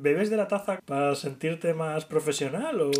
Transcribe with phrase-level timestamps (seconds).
[0.00, 2.90] ¿Bebes de la taza para sentirte más profesional o...?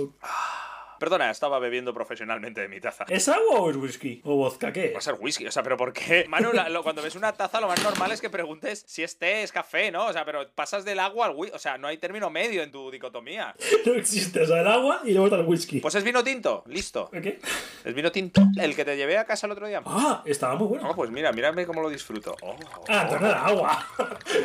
[0.98, 3.04] Perdona, estaba bebiendo profesionalmente de mi taza.
[3.08, 4.20] ¿Es agua o es whisky?
[4.24, 4.90] ¿O vodka qué?
[4.92, 6.24] Va a ser whisky, o sea, pero ¿por qué?
[6.28, 9.18] Manu, la- lo- cuando ves una taza, lo más normal es que preguntes si es
[9.18, 10.06] té, es café, ¿no?
[10.06, 11.54] O sea, pero pasas del agua al whisky.
[11.54, 13.54] O sea, no hay término medio en tu dicotomía.
[13.86, 15.80] No existe, o sea, el agua y luego está el whisky.
[15.80, 17.08] Pues es vino tinto, listo.
[17.10, 17.38] ¿Qué?
[17.84, 18.42] Es vino tinto.
[18.60, 19.82] El que te llevé a casa el otro día.
[19.86, 20.90] Ah, estaba muy bueno.
[20.90, 22.36] Oh, pues mira, mírame cómo lo disfruto.
[22.42, 22.56] Oh,
[22.88, 23.86] Ah, entonces era agua.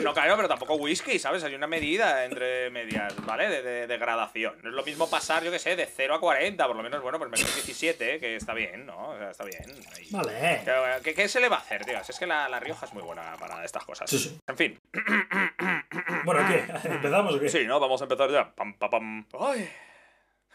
[0.04, 1.44] No, claro, pero tampoco whisky, ¿sabes?
[1.44, 3.50] Hay una medida entre medias, ¿vale?
[3.50, 4.54] De, de- de gradación.
[4.64, 7.02] No es lo mismo pasar, yo qué sé, de 0 a 40, por lo menos,
[7.02, 9.10] bueno, pues menos 17, que está bien, ¿no?
[9.10, 9.64] O sea, está bien.
[9.96, 10.08] Ahí.
[10.12, 10.32] Vale.
[10.56, 10.62] Eh,
[11.04, 12.04] ¿Qué, qué se le va a hacer, tío?
[12.04, 14.10] Si Es que la, la Rioja es muy buena para estas cosas.
[14.10, 14.38] Sí, sí.
[14.48, 14.80] En fin.
[16.26, 16.64] Bueno, ¿qué?
[16.90, 17.50] ¿Empezamos o qué?
[17.50, 17.80] Sí, ¿no?
[17.80, 18.50] Vamos a empezar ya.
[18.56, 19.26] Pam, pam, pam.
[19.40, 19.70] ¡Ay!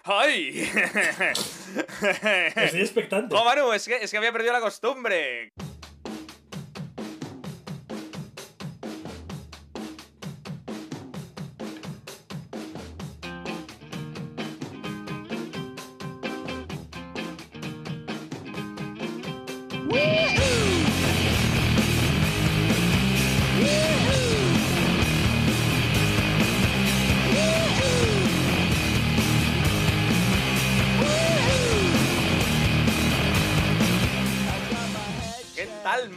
[0.04, 0.70] ¡Ay!
[2.56, 3.34] Estoy expectante.
[3.36, 3.72] ¡Oh, Manu!
[3.72, 5.52] Es que, es que había perdido la costumbre.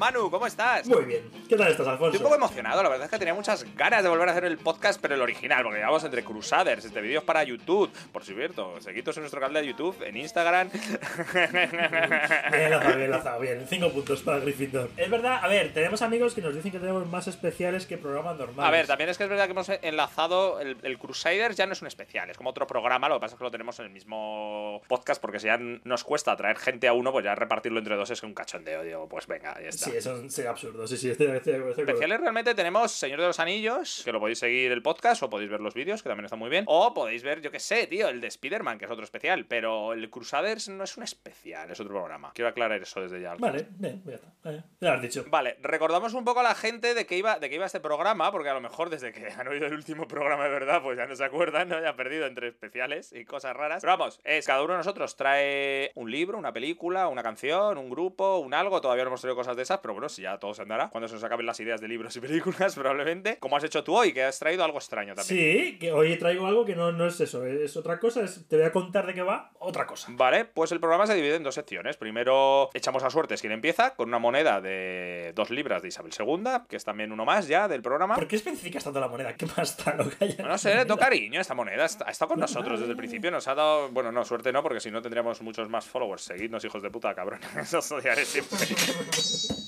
[0.01, 0.31] Manu?
[0.31, 0.87] ¿Cómo estás?
[0.87, 1.29] Muy bien.
[1.47, 2.17] ¿Qué tal estás, Estoy Alfonso?
[2.17, 4.57] un poco emocionado, la verdad es que tenía muchas ganas de volver a hacer el
[4.57, 8.81] podcast, pero el original, porque llevamos entre Crusaders, este vídeo es para YouTube, por cierto,
[8.81, 10.71] seguidos en nuestro canal de YouTube, en Instagram.
[12.51, 13.67] Bien lanzado, bien lanzado, bien.
[13.69, 14.89] Cinco puntos para Gryffindor.
[14.97, 18.37] Es verdad, a ver, tenemos amigos que nos dicen que tenemos más especiales que programas
[18.37, 18.67] normales.
[18.67, 21.73] A ver, también es que es verdad que hemos enlazado el, el Crusaders ya no
[21.73, 23.85] es un especial, es como otro programa, lo que pasa es que lo tenemos en
[23.85, 27.77] el mismo podcast, porque si ya nos cuesta traer gente a uno, pues ya repartirlo
[27.77, 29.91] entre dos es un cachondeo, digo, pues venga, ya está.
[29.91, 30.85] Sí, eso sería absurdo.
[30.87, 31.83] Sí, sí, estoy, estoy- estoy.
[31.85, 35.49] Especiales realmente tenemos Señor de los Anillos, que lo podéis seguir el podcast o podéis
[35.49, 36.65] ver los vídeos, que también están muy bien.
[36.67, 39.45] O podéis ver, yo qué sé, tío, el de Spider-Man, que es otro especial.
[39.47, 42.31] Pero el Crusaders no es un especial, es otro programa.
[42.33, 43.35] Quiero aclarar eso desde ya.
[43.35, 44.27] Vale, bien, ya está.
[44.51, 45.25] Eh, ya lo has dicho.
[45.29, 48.31] Vale, recordamos un poco a la gente de que iba, de que iba este programa,
[48.31, 51.05] porque a lo mejor desde que han oído el último programa de verdad, pues ya
[51.05, 51.79] no se acuerdan, ¿no?
[51.81, 53.81] Ya ha perdido entre especiales y cosas raras.
[53.81, 57.89] Pero vamos, es cada uno de nosotros trae un libro, una película, una canción, un
[57.89, 58.81] grupo, un algo.
[58.81, 60.89] Todavía no hemos traído cosas de esas, pero bueno, si ya todo se andará.
[60.89, 63.37] Cuando se nos acaben las ideas de libros y películas, probablemente.
[63.39, 65.37] Como has hecho tú hoy, que has traído algo extraño también.
[65.71, 68.21] Sí, que hoy traigo algo que no, no es eso, es otra cosa.
[68.21, 70.07] es- te voy a contar de qué va otra cosa.
[70.11, 71.97] Vale, pues el programa se divide en dos secciones.
[71.97, 76.43] Primero echamos a suertes quien empieza con una moneda de dos libras de Isabel II,
[76.69, 78.15] que es también uno más ya del programa.
[78.15, 79.35] ¿Por qué especificas tanto la moneda?
[79.35, 80.45] ¿Qué más está lo que haya?
[80.45, 81.83] No sé, le toca cariño esta moneda.
[82.05, 83.31] Ha estado con nosotros desde el principio.
[83.31, 83.89] Nos ha dado.
[83.89, 86.21] Bueno, no, suerte no, porque si no tendríamos muchos más followers.
[86.23, 87.39] Seguidnos, hijos de puta, cabrón.
[87.59, 88.57] Eso odiaré siempre.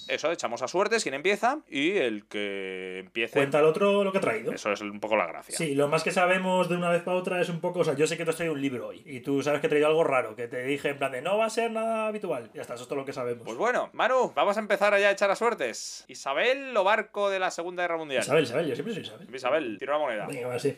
[0.08, 3.34] Eso, echamos a suertes quien empieza y el que empiece.
[3.34, 4.52] Cuenta el otro lo que ha traído.
[4.52, 5.58] Eso es un poco la gracia.
[5.58, 7.96] Sí, lo más que sabemos de una vez para otra es un poco, o sea,
[7.96, 9.88] yo sé que te has traído un libro hoy y tú sabes que he traído
[9.88, 12.50] algo raro, que te dije en plan de no va a ser nada habitual.
[12.54, 13.44] Ya está, eso es todo lo que sabemos.
[13.46, 16.06] Pues bueno, Manu, vamos a empezar allá a echar a suertes.
[16.08, 18.24] Isabel o barco de la Segunda Guerra Mundial.
[18.24, 19.28] Isabel, Isabel, yo siempre soy Isabel.
[19.34, 20.28] Isabel, tira la moneda.
[20.28, 20.76] Venga, va, sí.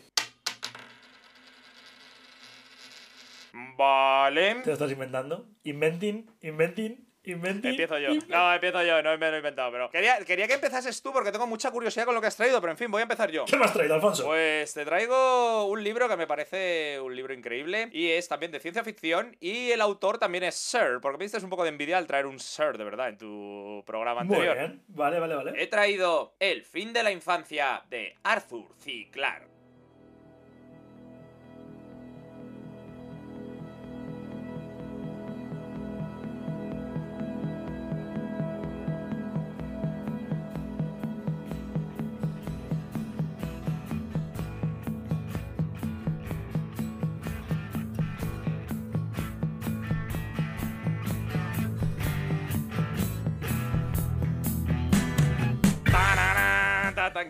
[3.77, 4.55] Vale.
[4.55, 5.47] Te lo estás inventando.
[5.63, 7.71] Inventing, inventing, inventing.
[7.71, 8.09] Empiezo yo.
[8.27, 9.89] No, empiezo yo, no me lo he inventado, pero.
[9.89, 12.71] Quería, quería que empezases tú porque tengo mucha curiosidad con lo que has traído, pero
[12.71, 13.45] en fin, voy a empezar yo.
[13.45, 14.25] ¿Qué me has traído, Alfonso?
[14.25, 18.59] Pues te traigo un libro que me parece un libro increíble y es también de
[18.59, 21.97] ciencia ficción y el autor también es Sir, porque me diste un poco de envidia
[21.97, 24.57] al traer un Sir de verdad en tu programa Muy anterior.
[24.57, 24.83] bien.
[24.87, 25.53] Vale, vale, vale.
[25.61, 29.09] He traído El fin de la infancia de Arthur C.
[29.11, 29.54] Clarke.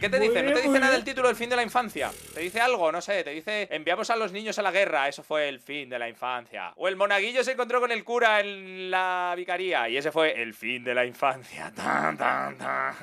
[0.05, 0.43] ¿Qué te Muy dice?
[0.43, 2.11] ¿No te dice nada del título El fin de la infancia?
[2.35, 2.91] ¿Te dice algo?
[2.91, 5.90] No sé, te dice enviamos a los niños a la guerra, eso fue el fin
[5.90, 6.73] de la infancia.
[6.75, 10.53] O el monaguillo se encontró con el cura en la vicaría y ese fue el
[10.53, 11.72] fin de la infancia.
[11.75, 12.96] Tan, tan, tan.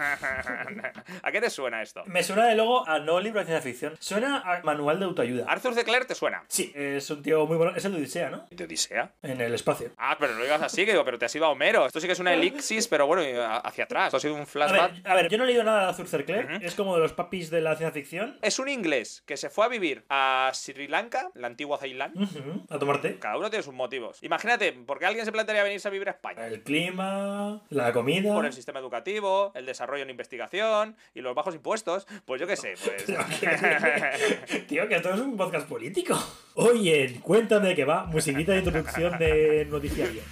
[1.22, 2.04] ¿A qué te suena esto?
[2.06, 3.96] Me suena de luego a no libro de ciencia ficción.
[3.98, 5.46] Suena a manual de autoayuda.
[5.48, 5.82] Arthur C.
[5.84, 6.44] Clarke te suena.
[6.46, 7.74] Sí, es un tío muy bueno.
[7.74, 8.46] Es el de Odisea, ¿no?
[8.50, 9.10] ¿De Odisea?
[9.22, 9.90] En el espacio.
[9.98, 11.84] Ah, pero no digas así, que digo, pero te has ido a Homero.
[11.86, 13.22] Esto sí que es una elixis, pero bueno,
[13.64, 14.06] hacia atrás.
[14.06, 14.92] Esto ha sido un A flashback.
[15.02, 16.24] ver, a ver, yo no he leído nada de Arthur C.
[16.24, 16.64] Clarke.
[16.64, 18.38] Es como de los papis de la ciencia ficción.
[18.42, 22.12] Es un inglés que se fue a vivir a Sri Lanka, la antigua Ceilán.
[22.14, 23.18] Ujú, A tomarte.
[23.18, 24.18] Cada uno tiene sus motivos.
[24.22, 26.46] Imagínate, ¿por qué alguien se plantearía venirse a vivir a España?
[26.46, 28.34] El clima, la comida.
[28.34, 32.06] Por el sistema educativo, el desarrollo en investigación y los bajos impuestos.
[32.24, 33.06] Pues yo qué sé, pues.
[34.68, 36.18] Tío, que esto es un podcast político.
[36.54, 38.04] Oye, cuéntame qué va.
[38.04, 40.22] Musiquita de introducción de noticiario.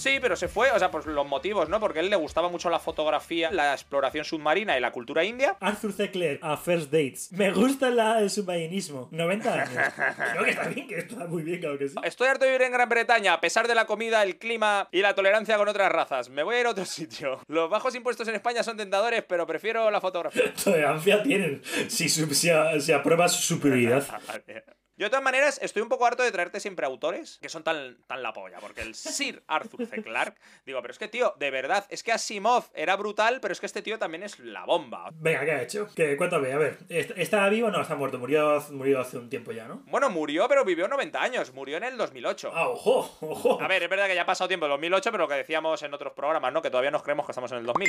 [0.00, 1.78] Sí, pero se fue, o sea, pues los motivos, ¿no?
[1.78, 5.58] Porque a él le gustaba mucho la fotografía, la exploración submarina y la cultura india.
[5.60, 6.10] Arthur C.
[6.10, 7.30] Clarke a First Dates.
[7.32, 9.08] Me gusta la, el submarinismo.
[9.10, 9.68] 90 años.
[10.32, 11.96] Creo que está bien, que está muy bien, claro que sí.
[12.02, 15.02] Estoy harto de vivir en Gran Bretaña, a pesar de la comida, el clima y
[15.02, 16.30] la tolerancia con otras razas.
[16.30, 17.40] Me voy a ir a otro sitio.
[17.46, 20.54] Los bajos impuestos en España son tentadores, pero prefiero la fotografía.
[20.64, 21.62] Tolerancia tienen.
[21.88, 24.06] Si, si, si aprueba su superioridad.
[25.00, 27.96] Yo de todas maneras estoy un poco harto de traerte siempre autores que son tan,
[28.06, 30.02] tan la polla, porque el Sir Arthur C.
[30.02, 33.60] Clarke, digo, pero es que tío, de verdad, es que Asimov era brutal, pero es
[33.60, 35.08] que este tío también es la bomba.
[35.14, 35.88] Venga, ¿qué ha hecho?
[35.96, 36.78] Que cuéntame, a ver.
[36.90, 37.80] ¿est- ¿Está vivo o no?
[37.80, 38.18] Está muerto.
[38.18, 39.82] Murió, murió hace un tiempo ya, ¿no?
[39.86, 42.52] Bueno, murió, pero vivió 90 años, murió en el 2008.
[42.54, 43.58] Ah, ojo, ojo.
[43.62, 45.82] A ver, es verdad que ya ha pasado tiempo, el 2008, pero lo que decíamos
[45.82, 46.60] en otros programas, ¿no?
[46.60, 47.88] Que todavía nos creemos que estamos en el 2000.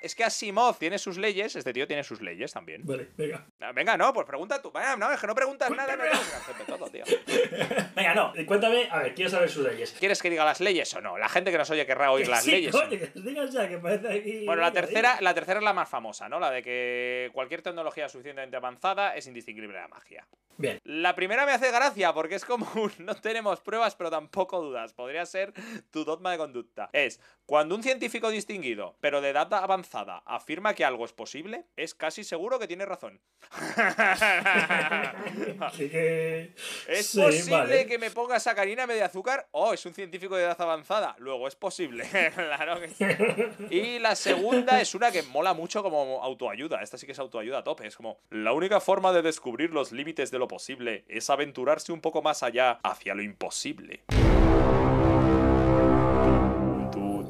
[0.00, 2.82] Es que Asimov tiene sus leyes, este tío tiene sus leyes también.
[2.84, 3.46] Vale, venga.
[3.60, 4.72] Ah, Venga, no, pues pregunta tú.
[4.72, 6.04] Venga, no, es que no preguntas nada, no
[6.66, 7.04] todo, tío.
[7.94, 8.32] Venga, no.
[8.46, 9.94] Cuéntame, a ver, quiero saber sus leyes.
[9.98, 11.18] ¿Quieres que diga las leyes o no?
[11.18, 12.72] La gente que nos oye querrá oír las Sí, leyes.
[12.72, 14.46] coño, que digas ya, que parece aquí.
[14.46, 16.40] Bueno, la tercera, la tercera es la más famosa, ¿no?
[16.40, 20.26] La de que cualquier tecnología suficientemente avanzada es indistinguible de la magia.
[20.56, 20.78] Bien.
[20.84, 24.92] La primera me hace gracia porque es como un no tenemos pruebas pero tampoco dudas.
[24.94, 25.52] Podría ser
[25.90, 26.88] tu dogma de conducta.
[26.92, 31.94] Es cuando un científico distinguido pero de edad avanzada afirma que algo es posible, es
[31.94, 33.20] casi seguro que tiene razón.
[35.60, 36.52] Así que.
[36.88, 37.86] ¿Es Sí, posible vale.
[37.86, 39.48] que me ponga sacarina de azúcar?
[39.52, 41.14] Oh, es un científico de edad avanzada.
[41.18, 42.04] Luego es posible.
[42.34, 43.04] claro que sí.
[43.70, 46.82] Y la segunda es una que mola mucho como autoayuda.
[46.82, 47.86] Esta sí que es autoayuda a tope.
[47.86, 52.00] Es como, la única forma de descubrir los límites de lo posible es aventurarse un
[52.00, 54.04] poco más allá hacia lo imposible.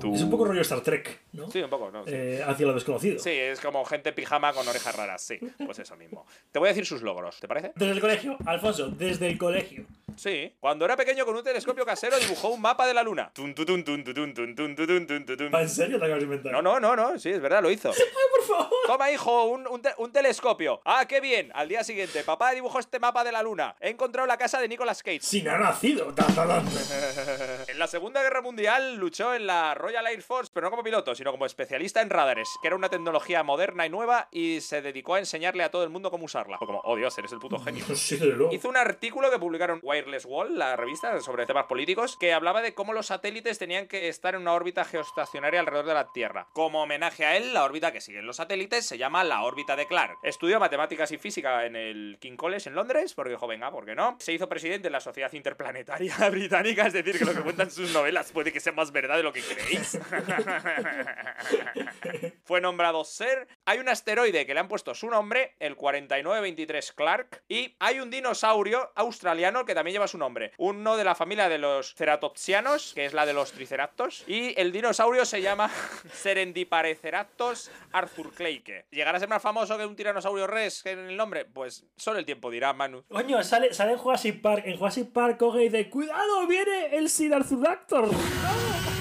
[0.01, 0.15] Tú.
[0.15, 1.51] Es un poco rollo Star Trek, ¿no?
[1.51, 2.05] Sí, un poco, ¿no?
[2.05, 2.11] Sí.
[2.15, 3.19] Eh, hacia lo desconocido.
[3.19, 5.39] Sí, es como gente pijama con orejas raras, sí.
[5.65, 6.27] Pues eso mismo.
[6.51, 7.73] Te voy a decir sus logros, ¿te parece?
[7.77, 9.85] Desde el colegio, Alfonso, desde el colegio.
[10.17, 10.55] Sí.
[10.61, 13.31] Cuando era pequeño con un telescopio casero dibujó un mapa de la luna.
[13.35, 14.05] Tun, tun, tun.
[14.07, 16.53] ¿En serio te acabas de inventar?
[16.53, 17.91] No, no, no, no, sí, es verdad, lo hizo.
[18.37, 18.79] por favor.
[18.87, 20.81] Toma, hijo, un, un te- un telescopio.
[20.85, 21.51] Ah, qué bien.
[21.55, 23.77] Al día siguiente, papá dibujó este mapa de la luna.
[23.81, 25.21] He encontrado la casa de Nicolas Cage.
[25.23, 26.13] Sin ha nacido.
[27.69, 31.15] En la Segunda Guerra Mundial luchó en la Royal Air Force, pero no como piloto,
[31.15, 35.15] sino como especialista en radares, que era una tecnología moderna y nueva, y se dedicó
[35.15, 36.59] a enseñarle a todo el mundo cómo usarla.
[36.59, 37.85] Fue como, oh Dios, eres el puto genio.
[38.01, 38.19] Sí.
[38.51, 42.75] Hizo un artículo que publicaron Wireless Wall, la revista sobre temas políticos, que hablaba de
[42.75, 46.49] cómo los satélites tenían que estar en una órbita geoestacionaria alrededor de la Tierra.
[46.53, 49.87] Como homenaje a él, la órbita que siguen los satélites se llama la órbita de
[49.87, 50.19] Clark.
[50.23, 53.95] Estudió matemáticas y física en el King College en Londres, porque dijo, venga, ¿por qué
[53.95, 54.17] no?
[54.19, 57.93] Se hizo presidente de la Sociedad Interplanetaria Británica, es decir, que lo que cuentan sus
[57.93, 59.80] novelas puede que sea más verdad de lo que creéis.
[62.45, 63.49] Fue nombrado Ser.
[63.65, 67.43] Hay un asteroide que le han puesto su nombre, el 4923 Clark.
[67.49, 70.53] Y hay un dinosaurio australiano que también lleva su nombre.
[70.59, 74.25] Uno de la familia de los ceratopsianos, que es la de los triceratops.
[74.27, 75.71] Y el dinosaurio se llama
[76.13, 78.87] Serendipareceratops arthurcleike.
[78.91, 81.45] ¿Llegará a ser más famoso que un tiranosaurio res en el nombre?
[81.45, 83.05] Pues solo el tiempo dirá, Manu.
[83.09, 84.63] Coño, sale, sale en Jurassic Park.
[84.67, 86.47] En Jurassic Park coge y dice: ¡Cuidado!
[86.47, 88.09] ¡Viene el Sidarthuractor!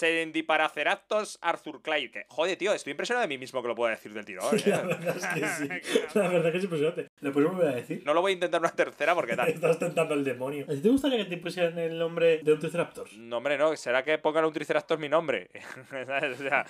[0.00, 2.24] Serendipareceratops arthurcleike.
[2.28, 4.56] Joder, tío, estoy impresionado de mí mismo que lo pueda decir del tirón.
[4.56, 4.62] ¿eh?
[4.66, 5.68] La verdad es que sí.
[6.14, 7.10] La verdad que es impresionante.
[7.20, 8.02] ¿Lo puedes volver a decir?
[8.06, 9.48] No lo voy a intentar una tercera porque tal.
[9.60, 10.64] Estás tentando al demonio.
[10.68, 13.12] ¿A ti te gustaría que te pusieran el nombre de un Triceratops?
[13.18, 13.76] No, hombre, no.
[13.76, 15.50] ¿Será que pongan un Triceratops mi nombre?
[15.90, 16.40] ¿Sabes?
[16.40, 16.60] O sea,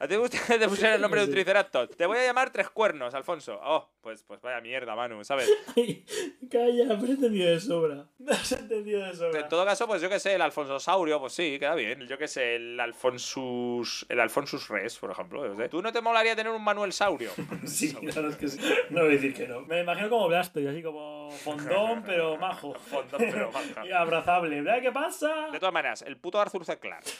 [0.00, 1.32] ¿A ti te gusta que te pusieran el nombre de un.
[1.32, 1.96] Triceratops?
[1.96, 3.60] Te voy a llamar Tres Cuernos, Alfonso.
[3.62, 5.48] Oh, pues, pues vaya mierda, Manu, ¿sabes?
[5.76, 6.04] Ay,
[6.50, 8.06] Calla, me has entendido de sobra.
[8.18, 9.40] Me has entendido de sobra.
[9.40, 12.06] En todo caso, pues yo que sé, el Alfonsosaurio, pues sí, queda bien.
[12.06, 14.06] Yo que sé, el Alfonsus...
[14.08, 15.68] El Alfonsus Res, por ejemplo.
[15.68, 17.30] ¿Tú no te molaría tener un Manuel Saurio?
[17.66, 18.58] Sí, es que sí.
[18.90, 19.60] No voy a decir que no.
[19.62, 22.74] Me imagino como Blastoise, así como fondón, pero majo.
[22.74, 23.86] Fondón, pero maja.
[23.86, 24.62] Y abrazable.
[24.62, 25.48] ¿Verdad qué pasa?
[25.52, 26.78] De todas maneras, el puto Arthur C.
[26.78, 27.10] Clarke.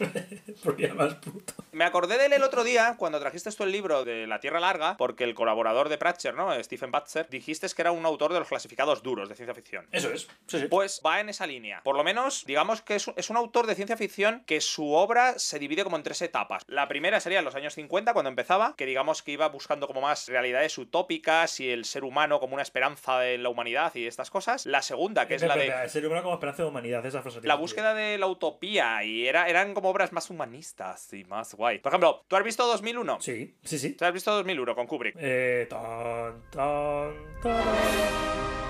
[0.62, 1.54] Porque más puto.
[1.72, 4.60] Me acordé de él el otro día cuando trajiste tú el libro de La Tierra
[4.60, 6.52] Larga, porque el colaborador de Pratcher, ¿no?
[6.62, 9.86] Stephen Patzer, dijiste que era un autor de los clasificados duros de ciencia ficción.
[9.92, 10.28] Eso es.
[10.46, 10.66] Sí, sí.
[10.68, 11.82] Pues va en esa línea.
[11.82, 15.58] Por lo menos, digamos que es un autor de ciencia ficción que su obra se
[15.58, 16.62] divide como en tres etapas.
[16.68, 20.00] La primera sería en los años 50, cuando empezaba, que digamos que iba buscando como
[20.00, 24.30] más realidades utópicas y el ser humano como una esperanza de la humanidad y estas
[24.30, 24.66] cosas.
[24.66, 27.40] La segunda, que es la de El ser humano como esperanza de humanidad, esa frase.
[27.42, 31.78] la búsqueda de la utopía y era, eran como obras más humanistas y más guay.
[31.78, 33.20] Por ejemplo, ¿tú has visto 2001?
[33.20, 33.92] Sí, sí, sí.
[33.94, 35.16] ¿Tú has visto 2001 con Kubrick?
[35.18, 38.65] Eh, tan, tan, tan.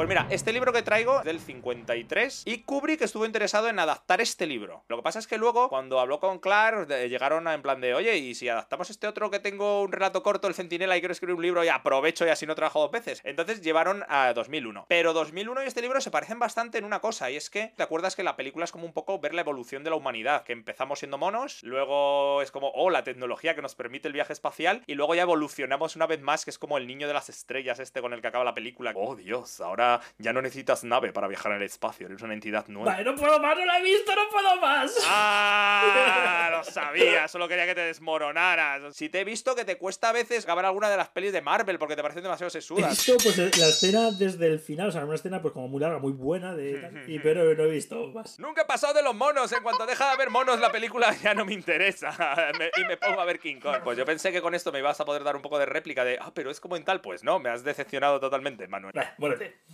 [0.00, 4.22] Pues mira, este libro que traigo es del 53 y Kubrick estuvo interesado en adaptar
[4.22, 4.82] este libro.
[4.88, 8.16] Lo que pasa es que luego, cuando habló con Clark, llegaron en plan de, oye,
[8.16, 11.34] y si adaptamos este otro que tengo un relato corto, El Centinela, y quiero escribir
[11.34, 13.20] un libro y aprovecho y así no trabajo dos veces.
[13.24, 14.86] Entonces llevaron a 2001.
[14.88, 17.82] Pero 2001 y este libro se parecen bastante en una cosa, y es que, ¿te
[17.82, 20.44] acuerdas que la película es como un poco ver la evolución de la humanidad?
[20.44, 24.32] Que empezamos siendo monos, luego es como, oh, la tecnología que nos permite el viaje
[24.32, 27.28] espacial, y luego ya evolucionamos una vez más, que es como el niño de las
[27.28, 28.94] estrellas este con el que acaba la película.
[28.96, 32.66] Oh, Dios, ahora ya no necesitas nave para viajar en el espacio, eres una entidad
[32.68, 32.92] nueva.
[32.92, 34.94] Vale, no puedo más, no la he visto, no puedo más.
[35.08, 36.48] ¡Ah!
[36.60, 38.94] Lo sabía, solo quería que te desmoronaras.
[38.94, 41.40] Si te he visto que te cuesta a veces grabar alguna de las pelis de
[41.40, 42.90] Marvel porque te parecen demasiado He sesudas.
[42.90, 45.98] visto pues la escena desde el final, o sea, una escena pues como muy larga,
[45.98, 48.38] muy buena, de y, pero no he visto más.
[48.38, 49.50] Nunca he pasado de los monos.
[49.52, 52.10] En cuanto deja de haber monos, la película ya no me interesa.
[52.58, 53.78] Me- y me pongo a ver King Kong.
[53.84, 56.04] Pues yo pensé que con esto me ibas a poder dar un poco de réplica
[56.04, 57.00] de, ah, pero es como en tal.
[57.00, 58.92] Pues no, me has decepcionado totalmente, Manuel.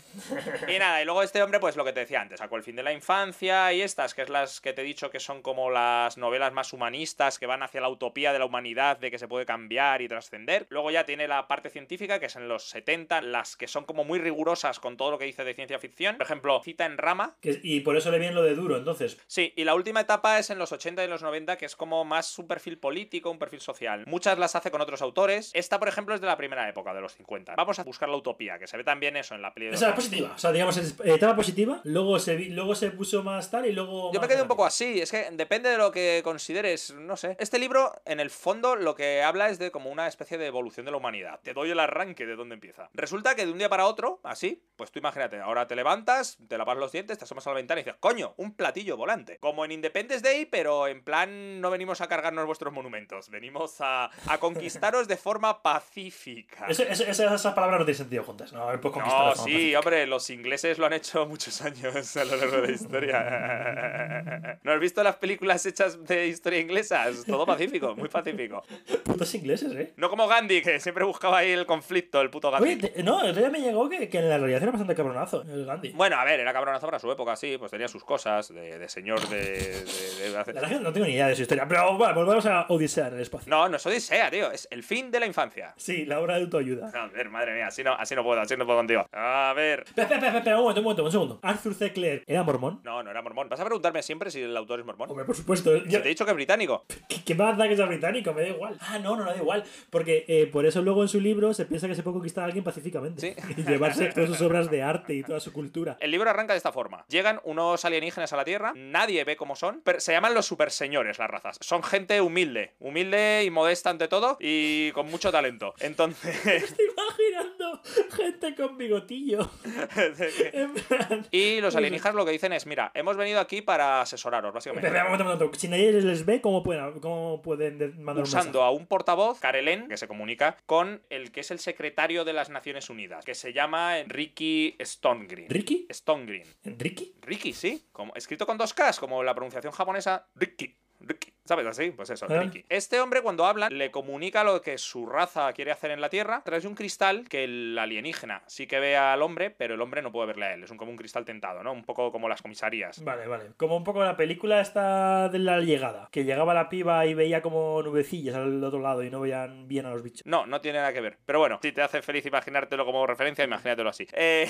[0.68, 2.76] Y nada, y luego este hombre, pues lo que te decía antes, sacó el fin
[2.76, 5.70] de la infancia y estas, que es las que te he dicho que son como
[5.70, 9.28] las novelas más humanistas, que van hacia la utopía de la humanidad, de que se
[9.28, 10.66] puede cambiar y trascender.
[10.70, 14.04] Luego ya tiene la parte científica, que es en los 70, las que son como
[14.04, 16.16] muy rigurosas con todo lo que dice de ciencia ficción.
[16.16, 17.36] Por ejemplo, Cita en Rama.
[17.40, 19.18] Que- y por eso le viene lo de duro, entonces.
[19.26, 22.04] Sí, y la última etapa es en los 80 y los 90, que es como
[22.04, 24.04] más un perfil político, un perfil social.
[24.06, 25.50] Muchas las hace con otros autores.
[25.54, 27.54] Esta, por ejemplo, es de la primera época, de los 50.
[27.56, 29.94] Vamos a buscar la utopía, que se ve también eso en la peli de Oscar.
[30.04, 30.32] positiva.
[30.34, 34.12] O sea, digamos, eh, etapa positiva, luego se, luego se puso más tal y luego.
[34.12, 37.36] Yo me quedé un poco así, es que depende de lo que consideres, no sé.
[37.40, 40.84] Este libro, en el fondo, lo que habla es de como una especie de evolución
[40.86, 41.40] de la humanidad.
[41.42, 42.88] Te doy el arranque de dónde empieza.
[42.94, 46.58] Resulta que de un día para otro, así, pues tú imagínate, ahora te levantas, te
[46.58, 49.38] lavas los dientes, te asomas a la ventana y dices, coño, un platillo volante.
[49.38, 54.10] Como en Independence Day, pero en plan no venimos a cargarnos vuestros monumentos, venimos a,
[54.26, 56.66] a conquistaros de forma pacífica.
[56.68, 58.52] Eso- eso- esa- esas palabras no tienen sentido juntas.
[58.52, 62.36] No, pues conquistar No, sí, hombre, los ingleses lo han hecho muchos años a lo
[62.36, 64.58] largo de la historia.
[64.62, 67.08] ¿No has visto las películas hechas de historia inglesa?
[67.08, 68.62] Es todo pacífico, muy pacífico.
[69.04, 69.92] Putos ingleses, ¿eh?
[69.96, 72.72] No como Gandhi, que siempre buscaba ahí el conflicto, el puto Gandhi.
[72.74, 75.64] Oye, no, el día me llegó que, que en la realidad era bastante cabronazo, el
[75.64, 75.90] Gandhi.
[75.90, 78.88] Bueno, a ver, era cabronazo para su época, sí, pues tenía sus cosas de, de
[78.88, 79.36] señor de...
[79.38, 82.66] de- de- La verdad no tengo ni idea de su historia, pero bueno, volvemos a
[82.68, 83.50] Odisea en el espacio.
[83.50, 85.74] No, no es Odisea, tío, es el fin de la infancia.
[85.76, 86.90] Sí, la obra de autoayuda.
[86.94, 89.06] A ver, madre mía, así no, así no puedo, así no puedo contigo.
[89.12, 89.65] A ver...
[89.74, 91.38] Espera, espera, espera, espera, un momento, un momento, un segundo.
[91.42, 91.92] Arthur C.
[91.92, 92.80] Clarke era mormón.
[92.84, 93.48] No, no era mormón.
[93.48, 95.10] ¿Vas a preguntarme siempre si el autor es mormón?
[95.10, 95.78] Hombre, por supuesto.
[95.84, 96.84] Si yo- te he dicho que es británico.
[97.08, 98.32] ¿Qué, qué más da que sea británico?
[98.32, 98.76] Me da igual.
[98.80, 99.64] Ah, no, no, no da igual.
[99.90, 102.46] Porque eh, por eso luego en su libro se piensa que se puede conquistar a
[102.46, 103.20] alguien pacíficamente.
[103.20, 103.34] Sí.
[103.56, 105.96] Y llevarse todas sus obras de arte y toda su cultura.
[106.00, 107.04] El libro arranca de esta forma.
[107.08, 110.70] Llegan unos alienígenas a la Tierra, nadie ve cómo son, pero se llaman los super
[110.70, 111.56] señores las razas.
[111.60, 115.74] Son gente humilde, humilde y modesta ante todo y con mucho talento.
[115.80, 116.34] Entonces...
[116.46, 117.80] Estoy imaginando
[118.14, 119.48] gente con bigotillo.
[121.30, 124.88] Y los alienígenas lo que dicen es, mira, hemos venido aquí para asesoraros, básicamente.
[124.90, 125.58] Momento, un momento.
[125.58, 129.40] Si nadie les ve, ¿cómo pueden, cómo pueden de- mandar un Usando a un portavoz,
[129.40, 133.34] Karelen, que se comunica con el que es el secretario de las Naciones Unidas, que
[133.34, 135.46] se llama Ricky Stonegren.
[135.48, 135.54] mensaje?
[135.58, 135.86] ¿Ricky?
[135.92, 136.42] Stonegren.
[136.64, 137.14] ¿Ricky?
[137.22, 137.84] Ricky, sí.
[137.92, 140.26] Como, escrito con dos Ks, como la pronunciación japonesa.
[140.34, 140.74] Ricky.
[141.00, 141.32] Ricky.
[141.46, 141.90] ¿Sabes así?
[141.92, 142.40] Pues eso, Ah.
[142.42, 142.64] Ricky.
[142.68, 146.36] Este hombre, cuando habla, le comunica lo que su raza quiere hacer en la Tierra
[146.36, 149.80] a través de un cristal que el alienígena sí que ve al hombre, pero el
[149.80, 150.64] hombre no puede verle a él.
[150.64, 151.72] Es un, como un cristal tentado, ¿no?
[151.72, 153.02] Un poco como las comisarías.
[153.04, 153.44] Vale, vale.
[153.56, 156.08] Como un poco la película esta de la llegada.
[156.10, 159.86] Que llegaba la piba y veía como nubecillas al otro lado y no veían bien
[159.86, 160.22] a los bichos.
[160.26, 161.18] No, no tiene nada que ver.
[161.24, 164.06] Pero bueno, si te hace feliz imaginártelo como referencia, imagínatelo así.
[164.12, 164.48] Eh,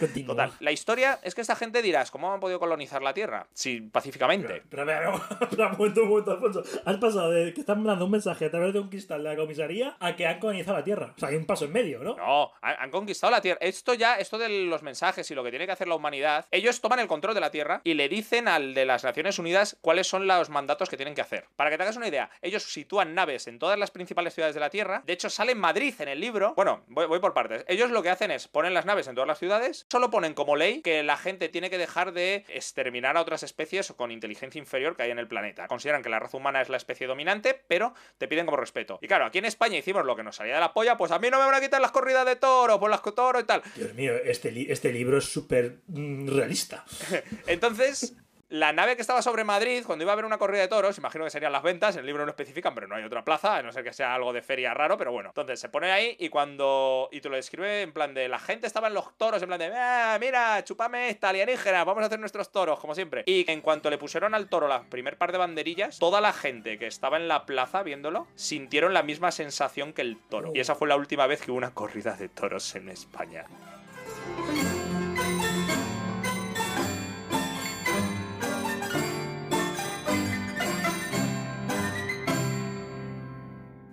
[0.00, 0.34] Continúa.
[0.34, 0.52] total.
[0.60, 3.46] La historia es que esta gente dirás, ¿cómo han podido colonizar la Tierra?
[3.52, 4.62] Sí, pacíficamente.
[4.68, 4.95] Pero, pero,
[6.84, 9.36] Has pasado de que están mandando un mensaje a través de un cristal de la
[9.36, 11.12] comisaría a que han colonizado la Tierra.
[11.16, 12.16] O sea, hay un paso en medio, ¿no?
[12.16, 13.58] No, han, han conquistado la Tierra.
[13.60, 16.80] Esto ya, esto de los mensajes y lo que tiene que hacer la humanidad, ellos
[16.80, 20.06] toman el control de la Tierra y le dicen al de las Naciones Unidas cuáles
[20.06, 21.46] son los mandatos que tienen que hacer.
[21.56, 24.60] Para que te hagas una idea, ellos sitúan naves en todas las principales ciudades de
[24.60, 25.02] la Tierra.
[25.06, 26.54] De hecho, sale en Madrid en el libro.
[26.54, 27.64] Bueno, voy, voy por partes.
[27.68, 30.56] Ellos lo que hacen es ponen las naves en todas las ciudades, solo ponen como
[30.56, 34.85] ley que la gente tiene que dejar de exterminar a otras especies con inteligencia inferior
[34.94, 35.66] que hay en el planeta.
[35.66, 38.98] Consideran que la raza humana es la especie dominante, pero te piden como respeto.
[39.02, 41.18] Y claro, aquí en España hicimos lo que nos salía de la polla, pues a
[41.18, 43.62] mí no me van a quitar las corridas de toro, por las toro y tal.
[43.74, 46.84] Dios mío, este, li- este libro es súper mm, realista.
[47.46, 48.14] Entonces,
[48.48, 51.24] La nave que estaba sobre Madrid, cuando iba a haber una corrida de toros, imagino
[51.24, 53.62] que serían las ventas, en el libro no especifican, pero no hay otra plaza, a
[53.62, 55.30] no ser que sea algo de feria raro, pero bueno.
[55.30, 57.08] Entonces se pone ahí y cuando.
[57.10, 59.58] Y te lo describe en plan de la gente estaba en los toros, en plan
[59.58, 63.24] de, ah, mira, chupame esta alienígena, vamos a hacer nuestros toros, como siempre.
[63.26, 66.78] Y en cuanto le pusieron al toro la primer par de banderillas, toda la gente
[66.78, 70.52] que estaba en la plaza viéndolo sintieron la misma sensación que el toro.
[70.54, 73.44] Y esa fue la última vez que hubo una corrida de toros en España.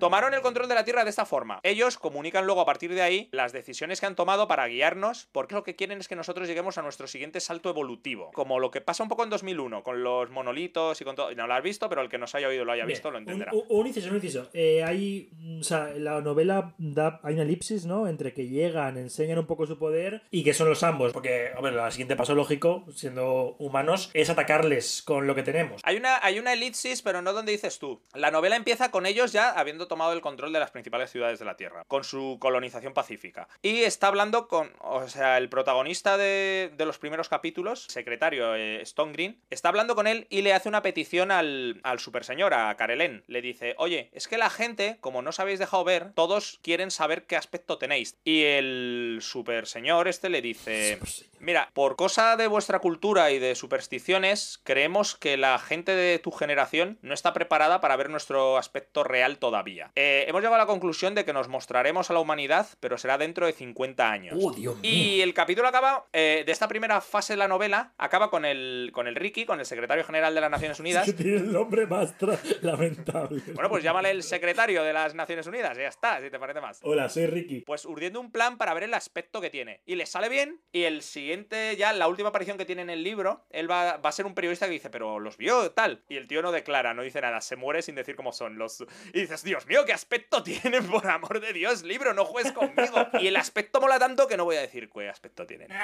[0.03, 1.61] Tomaron el control de la Tierra de esta forma.
[1.63, 5.55] Ellos comunican luego a partir de ahí las decisiones que han tomado para guiarnos, porque
[5.55, 8.29] lo que quieren es que nosotros lleguemos a nuestro siguiente salto evolutivo.
[8.33, 11.33] Como lo que pasa un poco en 2001, con los monolitos y con todo.
[11.35, 13.17] No lo has visto, pero el que nos haya oído lo haya Bien, visto lo
[13.17, 13.53] entenderá.
[13.53, 14.49] Un, un inciso, un inciso.
[14.51, 15.29] Eh, hay,
[15.61, 18.09] o sea, la novela da, hay una elipsis, ¿no?
[18.09, 21.13] Entre que llegan, enseñan un poco su poder y que son los ambos.
[21.13, 25.81] Porque, hombre, el siguiente paso lógico, siendo humanos, es atacarles con lo que tenemos.
[25.85, 28.01] Hay una, hay una elipsis, pero no donde dices tú.
[28.13, 31.45] La novela empieza con ellos ya habiendo tomado el control de las principales ciudades de
[31.45, 33.47] la Tierra, con su colonización pacífica.
[33.61, 38.81] Y está hablando con, o sea, el protagonista de, de los primeros capítulos, secretario eh,
[38.81, 42.55] Stone Green, está hablando con él y le hace una petición al, al super señor,
[42.55, 43.23] a Karelen.
[43.27, 46.89] Le dice, oye, es que la gente, como no os habéis dejado ver, todos quieren
[46.89, 48.17] saber qué aspecto tenéis.
[48.23, 50.97] Y el super señor este le dice...
[51.43, 56.31] Mira, por cosa de vuestra cultura y de supersticiones, creemos que la gente de tu
[56.31, 59.82] generación no está preparada para ver nuestro aspecto real todavía.
[59.95, 63.17] Eh, hemos llegado a la conclusión de que nos mostraremos a la humanidad, pero será
[63.17, 64.37] dentro de 50 años.
[64.39, 64.77] ¡Oh, Dios!
[64.81, 68.91] Y el capítulo acaba, eh, de esta primera fase de la novela, acaba con el,
[68.93, 71.05] con el Ricky, con el secretario general de las Naciones Unidas.
[71.05, 72.13] Que tiene el nombre más
[72.61, 73.41] lamentable.
[73.53, 76.79] Bueno, pues llámale el secretario de las Naciones Unidas, ya está, si te parece más.
[76.83, 77.61] Hola, soy Ricky.
[77.61, 79.81] Pues urdiendo un plan para ver el aspecto que tiene.
[79.85, 80.61] Y le sale bien.
[80.71, 84.09] Y el siguiente, ya la última aparición que tiene en el libro, él va, va
[84.09, 86.03] a ser un periodista que dice, pero los vio, tal.
[86.09, 88.83] Y el tío no declara, no dice nada, se muere sin decir cómo son los.
[89.13, 93.07] Y dices, Dios mío, qué aspecto tienen, por amor de Dios, libro, no juegues conmigo.
[93.19, 95.67] Y el aspecto mola tanto que no voy a decir qué aspecto tienen.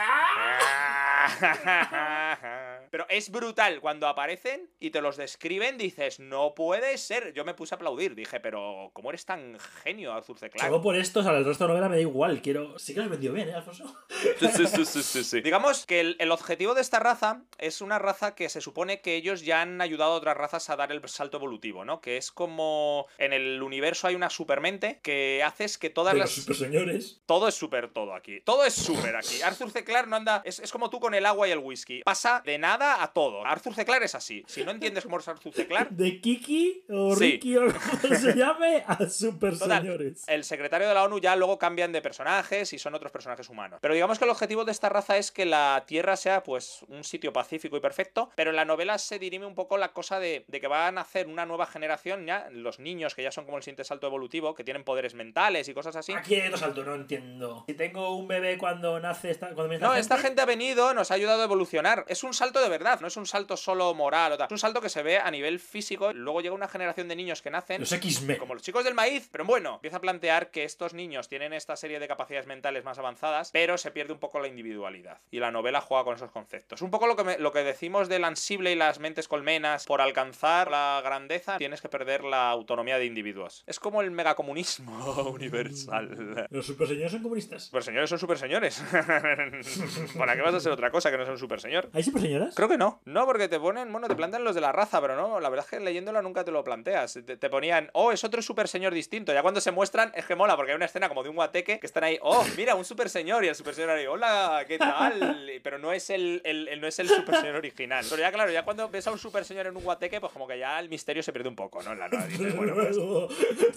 [2.90, 7.34] Pero es brutal cuando aparecen y te los describen, dices, no puede ser.
[7.34, 10.50] Yo me puse a aplaudir, dije, pero ¿cómo eres tan genio, Arthur C.
[10.50, 10.70] Clarke?
[10.70, 12.42] Solo por esto, o sea, el resto de la novela me da igual.
[12.42, 12.78] Quiero.
[12.80, 13.96] Sí que lo has vendido bien, ¿eh, Alfonso?
[14.40, 15.42] Sí, sí, sí, sí, sí.
[15.50, 19.16] Digamos que el, el objetivo de esta raza es una raza que se supone que
[19.16, 22.02] ellos ya han ayudado a otras razas a dar el salto evolutivo, ¿no?
[22.02, 26.30] Que es como en el universo hay una supermente que haces que todas De las...
[26.30, 27.22] los super señores.
[27.26, 28.42] Todo es súper todo aquí.
[28.42, 29.42] Todo es súper aquí.
[29.42, 29.84] Arthur C.
[29.84, 30.42] Clarke no anda...
[30.46, 32.02] Es, es como tú con el agua y el whisky.
[32.04, 33.46] Pasa de nada a todo.
[33.46, 33.86] Arthur C.
[33.86, 34.44] Clarke es así.
[34.48, 35.68] Si no entiendes cómo es Arthur C.
[35.68, 35.90] Clarke...
[36.00, 37.32] De Kiki o Sí.
[37.32, 37.66] Ricky o
[38.02, 40.24] como se llame a super Total, señores.
[40.28, 43.80] el secretario de la ONU ya luego cambian de personajes y son otros personajes humanos.
[43.82, 47.04] Pero digamos que el objetivo de esta raza es que la Tierra sea pues un
[47.04, 50.46] sitio pacífico y perfecto, pero en la novela se dirime un poco la cosa de,
[50.48, 53.58] de que van a hacer una nueva generación ya, los niños que ya son como
[53.58, 56.14] el siguiente salto evolutivo, que tienen poderes mentales y cosas así.
[56.14, 57.64] Aquí hay otro salto, no entiendo.
[57.68, 61.12] Si tengo un bebé cuando nace esta, cuando me No, esta gente ha venido, nos
[61.12, 62.06] ha ayudado a evolucionar.
[62.08, 64.48] Es un salto de verdad, no es un salto solo moral o tal.
[64.48, 66.14] Es un salto que se ve a nivel físico.
[66.14, 68.38] Luego llega una generación de niños que nacen Los X-Men.
[68.38, 71.76] como los chicos del maíz, pero bueno, empieza a plantear que estos niños tienen esta
[71.76, 75.20] serie de capacidades mentales más avanzadas, pero se pierde un poco la individualidad.
[75.32, 76.82] Y la novela juega con esos conceptos.
[76.82, 80.02] Un poco lo que, me- lo que decimos del ansible y las mentes colmenas, por
[80.02, 83.64] alcanzar la grandeza tienes que perder la autonomía de individuos.
[83.68, 84.94] Es como el megacomunismo
[85.34, 86.48] universal.
[86.50, 87.64] Los super señores son comunistas.
[87.64, 88.84] Super señores son super señores.
[90.18, 91.90] ¿Para qué vas a ser otra cosa que no sea un super señor?
[91.94, 92.22] ¿Hay super
[92.56, 93.02] Creo que no.
[93.06, 95.66] No, porque te ponen, bueno, te plantean los de la raza, pero no, la verdad
[95.66, 97.14] es que leyéndola nunca te lo planteas.
[97.26, 99.34] Te, te ponían, oh, es otro super señor distinto.
[99.34, 101.80] Ya cuando se muestran, es que mola, porque hay una escena como de un guateque
[101.80, 103.44] que están ahí, oh, mira, un super señor.
[103.46, 105.60] Y el super señor ahí, hola, ¿qué tal?
[105.64, 108.06] Pero no es el, el- el- no es el super señor original.
[108.10, 110.48] Pero ya, claro, ya cuando ves a un super señor en un guateque, pues como
[110.48, 111.92] que ya el misterio se pierde un poco, ¿no?
[111.94, 112.26] En la nueva.
[112.28, 112.96] Dices, bueno, pues,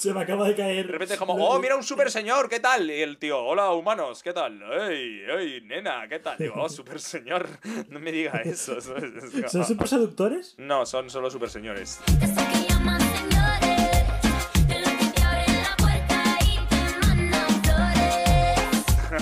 [0.01, 0.87] se me acaba de caer.
[0.87, 2.91] de repente es como, oh, mira un super señor, ¿qué tal?
[2.91, 4.61] Y el tío, hola humanos, ¿qué tal?
[4.91, 6.37] ¡Ey, ey, nena, ¿qué tal?
[6.39, 7.47] Digo, oh, super señor,
[7.89, 8.62] no me diga eso.
[8.63, 10.55] ¿Son super seductores?
[10.59, 11.99] No, son solo super señores.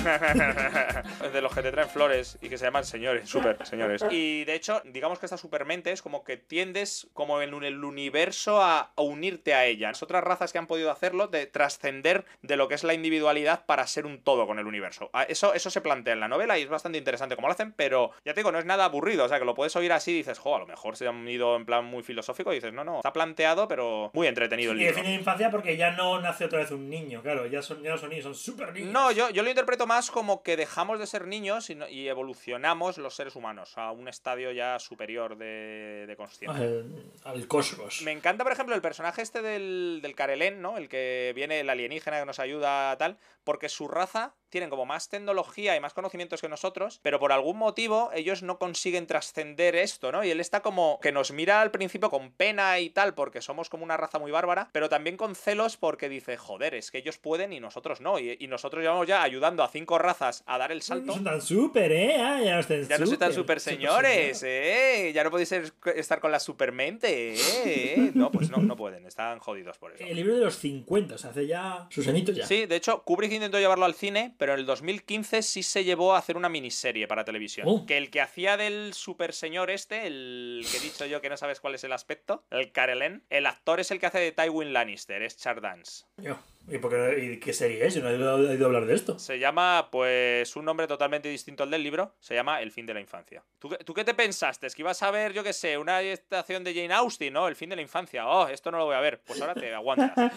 [1.30, 4.04] De los que te y traen flores y que se llaman señores, super señores.
[4.10, 8.60] Y de hecho, digamos que esta supermente es como que tiendes como en el universo
[8.62, 9.88] a, a unirte a ella.
[9.88, 13.64] Las otras razas que han podido hacerlo de trascender de lo que es la individualidad
[13.66, 15.10] para ser un todo con el universo.
[15.12, 17.72] Ah, Eso, eso se plantea en la novela y es bastante interesante como lo hacen,
[17.72, 19.24] pero ya te digo, no es nada aburrido.
[19.24, 21.26] O sea, que lo puedes oír así y dices, jo, a lo mejor se han
[21.28, 24.78] ido en plan muy filosófico y dices, no, no, está planteado, pero muy entretenido el
[24.78, 24.96] Y libro.
[24.96, 27.46] define infancia porque ya no nace otra vez un niño, claro.
[27.46, 28.92] Ya, son, ya no son niños, son super niños.
[28.92, 31.88] No, yo, yo lo interpreto más como que dejamos de ser ser niños y, no-
[31.88, 36.58] y evolucionamos los seres humanos a un estadio ya superior de, de consciencia.
[36.64, 38.02] Al, al cosmos.
[38.02, 40.78] Me encanta, por ejemplo, el personaje este del, del Karelén, ¿no?
[40.78, 45.08] El que viene, el alienígena que nos ayuda, tal, porque su raza tienen como más
[45.08, 50.12] tecnología y más conocimientos que nosotros, pero por algún motivo ellos no consiguen trascender esto,
[50.12, 50.24] ¿no?
[50.24, 53.68] Y él está como que nos mira al principio con pena y tal, porque somos
[53.70, 57.18] como una raza muy bárbara, pero también con celos porque dice, joder, es que ellos
[57.18, 58.18] pueden y nosotros no.
[58.18, 61.12] Y, y nosotros llevamos ya ayudando a cinco razas a dar el No salto.
[61.14, 62.16] son tan súper, ¿eh?
[62.20, 64.54] Ah, ya no están Ya no soy tan súper, super señores, señor.
[64.54, 65.12] ¿eh?
[65.14, 68.10] Ya no podéis ser- estar con la supermente, ¿eh?
[68.14, 70.04] No, pues no, no pueden, están jodidos por eso.
[70.04, 72.46] El libro de los 50, o sea, hace ya sus añitos ya.
[72.46, 76.14] Sí, de hecho, Kubrick intentó llevarlo al cine, pero en el 2015 sí se llevó
[76.14, 77.66] a hacer una miniserie para televisión.
[77.68, 77.84] Oh.
[77.84, 81.36] Que el que hacía del super señor este, el que he dicho yo que no
[81.36, 84.72] sabes cuál es el aspecto, el Karelen, el actor es el que hace de Tywin
[84.72, 86.06] Lannister, es Char Dance.
[86.16, 86.38] Yo.
[86.70, 87.94] ¿Y, por qué, ¿Y qué serie es?
[87.94, 88.14] Yo no he
[88.50, 89.18] oído, hablar de esto.
[89.18, 92.14] Se llama, pues, un nombre totalmente distinto al del libro.
[92.20, 93.42] Se llama El fin de la infancia.
[93.58, 94.66] ¿Tú, qué- tú qué te pensaste?
[94.66, 97.48] ¿Es que ibas a ver, yo qué sé, una estación de Jane Austen, ¿no?
[97.48, 98.26] El fin de la infancia.
[98.28, 99.20] Oh, esto no lo voy a ver.
[99.26, 100.12] Pues ahora te aguantas.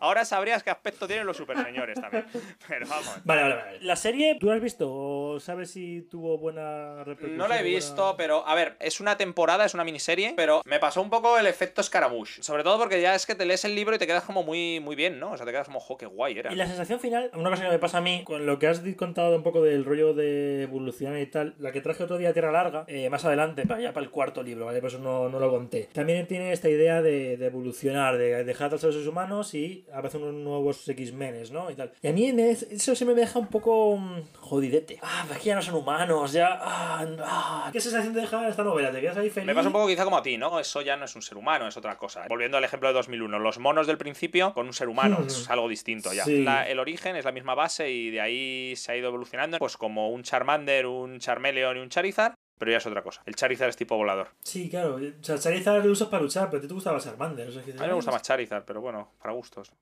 [0.00, 2.26] ahora sabrías qué aspecto tienen los super señores también.
[2.68, 3.08] Pero vamos.
[3.24, 3.78] Vale, vale, vale.
[3.82, 7.36] ¿La serie tú la has visto o sabes si tuvo buena repercusión?
[7.38, 10.62] No la he buena- visto, pero a ver, es una temporada, es una miniserie, pero
[10.64, 12.42] me pasó un poco el efecto Scaramouche.
[12.42, 14.80] Sobre todo porque ya es que te lees el libro y te quedas como muy,
[14.80, 15.32] muy bien, ¿no?
[15.32, 16.52] O sea, te quedas como, jo, qué guay era.
[16.52, 18.82] Y la sensación final, una cosa que me pasa a mí, con lo que has
[18.96, 22.32] contado un poco del rollo de evolucionar y tal, la que traje otro día a
[22.32, 24.80] Tierra Larga, eh, más adelante, para ya para el cuarto libro, ¿vale?
[24.80, 25.88] Por eso no, no lo conté.
[25.92, 30.22] También tiene esta idea de, de evolucionar, de dejar de ser seres humanos y aparecen
[30.22, 31.70] unos nuevos X-Menes, ¿no?
[31.70, 31.92] Y tal.
[32.02, 34.98] Y a mí eso se me deja un poco mm, jodidete.
[35.02, 36.58] Ah, es que ya no son humanos, ya.
[36.60, 38.90] Ah, ah, ¿Qué sensación te deja esta novela?
[38.90, 39.46] ¿Te quedas ahí feliz?
[39.46, 40.58] Me pasa un poco quizá como a ti, ¿no?
[40.58, 42.24] Eso ya no es un ser humano, es otra cosa.
[42.28, 45.68] Volviendo al ejemplo de 2001, los monos del principio con un ser humano, es algo
[45.68, 46.24] distinto ya.
[46.24, 46.42] Sí.
[46.44, 49.76] La- el origen es la misma base y de ahí se ha ido evolucionando, pues
[49.76, 53.22] como un Charmander, un Charmeleon y un Charizard, pero ya es otra cosa.
[53.26, 54.28] El Charizard es tipo volador.
[54.44, 54.96] Sí, claro.
[54.96, 57.48] O sea, Charizard lo usas para luchar, pero a ti te gustaba Charmander.
[57.48, 59.72] O sea, que A mí me gusta más Charizard, pero bueno, para gustos.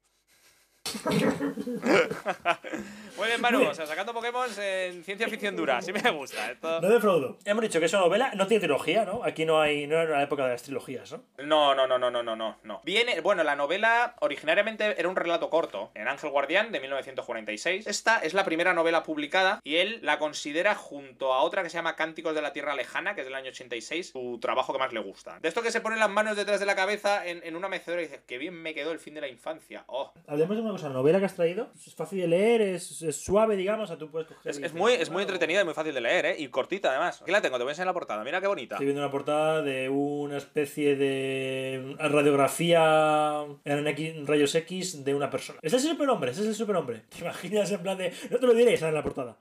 [3.16, 6.50] Muy bien, Manu, o sea, sacando Pokémon en ciencia ficción dura, sí me gusta.
[6.50, 6.80] Esto...
[6.80, 7.38] No defraudo.
[7.44, 9.22] Hemos dicho que es una novela, no tiene trilogía, ¿no?
[9.24, 11.22] Aquí no hay, no era la época de las trilogías, ¿no?
[11.38, 12.80] No, no, no, no, no, no, no, no.
[12.84, 17.86] Viene, bueno, la novela originariamente era un relato corto, en Ángel Guardián de 1946.
[17.86, 21.78] Esta es la primera novela publicada y él la considera junto a otra que se
[21.78, 24.92] llama Cánticos de la Tierra Lejana, que es del año 86, su trabajo que más
[24.92, 25.38] le gusta.
[25.40, 28.02] De esto que se ponen las manos detrás de la cabeza en, en una mecedora
[28.02, 29.84] y dices, qué bien me quedó el fin de la infancia.
[29.86, 33.02] Oh, Hablemos de una cosa, la novela que has traído es fácil de leer, es,
[33.02, 34.50] es suave, digamos, o sea, tú puedes coger.
[34.50, 36.36] es, es muy, es muy entretenida y muy fácil de leer, ¿eh?
[36.38, 37.22] Y cortita además.
[37.22, 38.22] Aquí la tengo, te voy a enseñar la portada.
[38.24, 38.76] Mira qué bonita.
[38.76, 45.58] Estoy viendo una portada de una especie de radiografía en rayos X de una persona.
[45.62, 47.02] Ese es el superhombre, ese es el superhombre.
[47.08, 48.12] ¿Te imaginas en plan de.
[48.30, 49.36] No te lo diré, sale en la portada.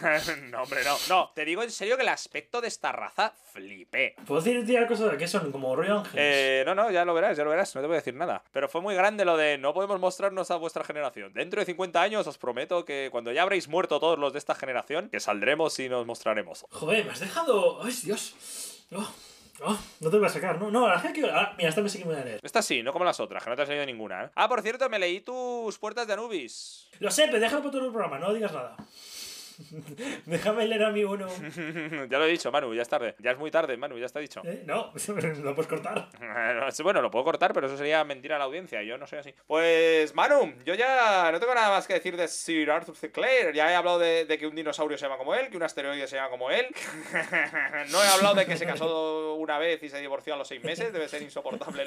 [0.50, 0.96] no, hombre, no.
[1.08, 4.16] No, te digo en serio que el aspecto de esta raza flipé.
[4.26, 6.14] ¿Puedo decir tirar cosas que son como rollo ángeles?
[6.16, 8.42] Eh, no, no, ya lo verás, ya lo verás, no te voy a decir nada.
[8.52, 11.32] Pero fue muy grande lo de no podemos mostrarnos a vuestra generación.
[11.32, 14.54] Dentro de 50 años os prometo que cuando ya habréis muerto todos los de esta
[14.54, 16.64] generación, que saldremos y nos mostraremos.
[16.70, 17.82] Joder, me has dejado.
[17.82, 18.34] ¡Ay, Dios!
[18.92, 19.08] Oh,
[19.62, 20.70] oh, no te voy a sacar, ¿no?
[20.70, 21.30] No, la gente que.
[21.30, 22.40] ah, mira, esta me sí que me voy a leer.
[22.42, 24.24] Esta sí, no como las otras, que no te has leído ninguna.
[24.24, 24.30] ¿eh?
[24.34, 26.88] Ah, por cierto, me leí tus puertas de Anubis.
[27.00, 28.76] Lo sé, pero déjalo para todo el programa, no digas nada.
[30.26, 31.26] Déjame leer a mí uno.
[32.10, 33.14] ya lo he dicho, Manu, ya es tarde.
[33.18, 34.42] Ya es muy tarde, Manu, ya está dicho.
[34.44, 34.92] Eh, No,
[35.42, 36.08] lo puedes cortar.
[36.82, 38.82] Bueno, lo puedo cortar, pero eso sería mentir a la audiencia.
[38.82, 39.34] Yo no soy así.
[39.46, 43.10] Pues, Manu, yo ya no tengo nada más que decir de Sir Arthur C.
[43.10, 43.52] Clarke.
[43.54, 46.06] Ya he hablado de, de que un dinosaurio se llama como él, que un asteroide
[46.06, 46.66] se llama como él.
[47.90, 50.62] no he hablado de que se casó una vez y se divorció a los seis
[50.62, 50.92] meses.
[50.92, 51.84] Debe ser insoportable.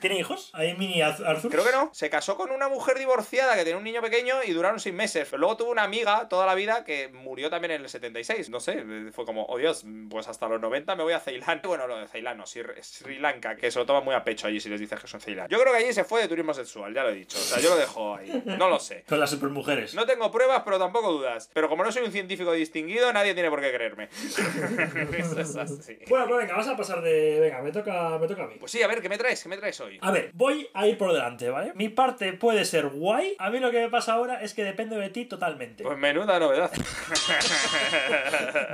[0.00, 0.50] ¿Tiene hijos?
[0.54, 1.50] ¿Hay mini Arthur?
[1.50, 1.90] Creo que no.
[1.92, 5.26] Se casó con una mujer divorciada que tenía un niño pequeño y duraron seis meses.
[5.30, 8.50] Pero luego tuvo una amiga toda la vida que murió también en el 76.
[8.50, 11.60] No sé, fue como, oh Dios, pues hasta los 90 me voy a Ceilán.
[11.74, 14.46] Bueno, lo de Ceilán no, Sri, Sri Lanka, que se lo toma muy a pecho
[14.46, 15.48] allí si les dices que son Ceilán.
[15.48, 17.36] Yo creo que allí se fue de turismo sexual, ya lo he dicho.
[17.36, 18.42] O sea, yo lo dejo ahí.
[18.44, 19.04] No lo sé.
[19.08, 19.94] Con las supermujeres.
[19.94, 21.50] No tengo pruebas, pero tampoco dudas.
[21.52, 24.08] Pero como no soy un científico distinguido, nadie tiene por qué creerme.
[25.18, 25.98] Eso es así.
[26.08, 27.40] Bueno, pues venga, vamos a pasar de.
[27.40, 28.56] Venga, me toca, me toca a mí.
[28.58, 29.42] Pues sí, a ver, ¿qué me traes?
[29.42, 29.98] ¿Qué me traes hoy?
[30.00, 31.72] A ver, voy a ir por delante, ¿vale?
[31.74, 33.36] Mi parte puede ser guay.
[33.38, 35.84] A mí lo que me pasa ahora es que depende de ti totalmente.
[35.84, 36.70] Pues menuda novedad.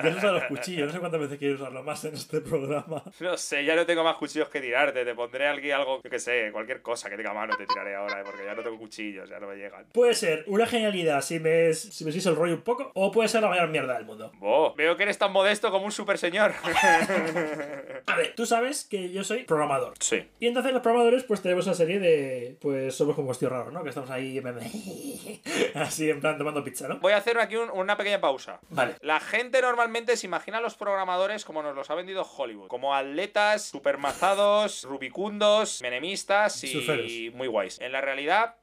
[0.03, 0.87] De esos a los cuchillos.
[0.87, 3.03] No sé cuántas veces quiero usarlo más en este programa.
[3.21, 5.05] No sé, ya no tengo más cuchillos que tirarte.
[5.05, 8.21] Te pondré aquí algo, yo que sé, cualquier cosa que tenga mano te tiraré ahora,
[8.21, 9.87] eh, porque ya no tengo cuchillos, ya no me llegan.
[9.93, 13.43] Puede ser una genialidad si me, si me el rollo un poco, o puede ser
[13.43, 14.31] la mayor mierda del mundo.
[14.39, 16.53] Bo, veo que eres tan modesto como un super señor.
[18.07, 19.95] A ver, tú sabes que yo soy programador.
[20.01, 20.27] sí.
[20.39, 22.57] Y entonces los programadores pues tenemos una serie de...
[22.61, 23.83] Pues somos como tío raro, ¿no?
[23.83, 24.41] Que estamos ahí
[25.75, 26.99] así en plan tomando pizza, ¿no?
[26.99, 28.61] Voy a hacer aquí un- una pequeña pausa.
[28.71, 28.95] Vale.
[29.01, 32.69] La gente normalmente se imagina a los programadores como nos los ha vendido Hollywood.
[32.69, 37.81] Como atletas, supermazados, rubicundos, menemistas y muy guays.
[37.81, 38.57] En la realidad,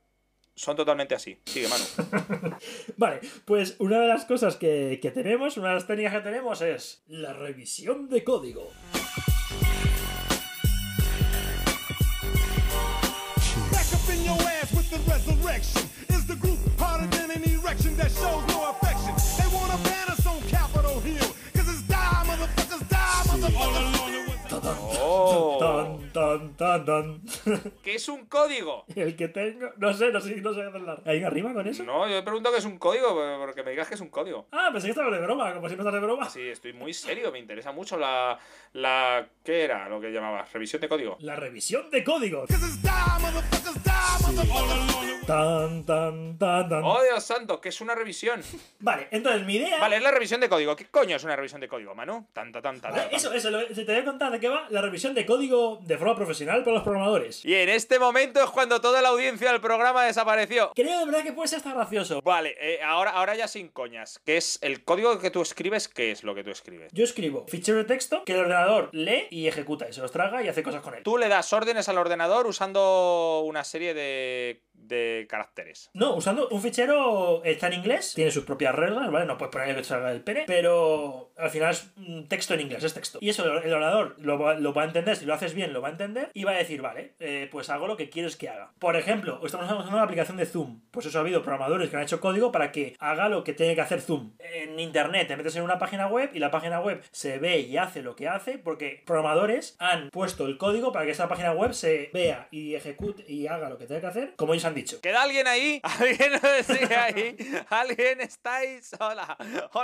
[0.55, 1.39] son totalmente así.
[1.45, 1.83] Sigue, Manu.
[2.97, 6.61] Vale, pues una de las cosas que, que tenemos, una de las técnicas que tenemos
[6.61, 8.71] es la revisión de código.
[26.57, 27.71] Tan, tan, tan, tan.
[27.83, 28.85] ¿Qué es un código?
[28.95, 29.69] El que tengo.
[29.77, 30.99] No sé, no sé, no sé hacerla.
[31.05, 31.83] ¿Hay una rima con eso?
[31.83, 34.47] No, yo me pregunto qué es un código, porque me digas que es un código.
[34.51, 36.29] Ah, pensé que estaba de broma, como siempre estás de broma.
[36.29, 38.39] Sí, estoy muy serio, me interesa mucho la.
[38.73, 40.51] la ¿Qué era lo que llamabas?
[40.51, 41.17] Revisión de código.
[41.21, 42.45] La revisión de código.
[42.47, 43.77] Motherfuckers.
[45.27, 46.83] Tan, tan, tan, tan.
[46.85, 47.59] ¡Oh, Dios santo!
[47.59, 48.41] ¿Qué es una revisión?
[48.79, 49.77] Vale, entonces mi idea.
[49.79, 50.73] Vale, es la revisión de código.
[50.77, 52.27] ¿Qué coño es una revisión de código, Manu?
[52.31, 53.15] Tanta, tanta, Vale, tanta.
[53.17, 55.97] Eso, eso, lo- te voy a contar de qué va la revisión de código de
[55.97, 57.45] forma profesional para los programadores.
[57.45, 60.71] Y en este momento es cuando toda la audiencia del programa desapareció.
[60.75, 62.21] Creo de verdad que puede ser hasta gracioso.
[62.21, 64.19] Vale, eh, ahora, ahora ya sin coñas.
[64.25, 65.87] ¿Qué es el código que tú escribes?
[65.87, 66.91] ¿Qué es lo que tú escribes?
[66.93, 70.43] Yo escribo fichero de texto que el ordenador lee y ejecuta y se los traga
[70.43, 71.03] y hace cosas con él.
[71.03, 75.89] Tú le das órdenes al ordenador usando una serie de, de caracteres.
[75.93, 79.25] No, usando un fichero está en inglés, tiene sus propias reglas, ¿vale?
[79.25, 81.91] No puedes ponerle que salga del pene, pero al final es
[82.27, 83.19] texto en inglés, es texto.
[83.21, 85.91] Y eso el ordenador lo va, a entender, si lo haces bien lo va a
[85.91, 88.71] entender y va a decir, vale, eh, pues hago lo que quieres que haga.
[88.79, 92.03] Por ejemplo, estamos usando una aplicación de Zoom, pues eso ha habido programadores que han
[92.03, 94.33] hecho código para que haga lo que tiene que hacer Zoom.
[94.39, 97.77] En internet te metes en una página web y la página web se ve y
[97.77, 101.73] hace lo que hace porque programadores han puesto el código para que esa página web
[101.73, 105.01] se vea y ejecute y haga lo que tiene que hacer, como ellos han dicho.
[105.01, 105.81] ¿Queda alguien ahí?
[105.83, 107.37] ¿Alguien sigue ahí?
[107.69, 108.91] ¿Alguien estáis?
[108.99, 109.37] Hola.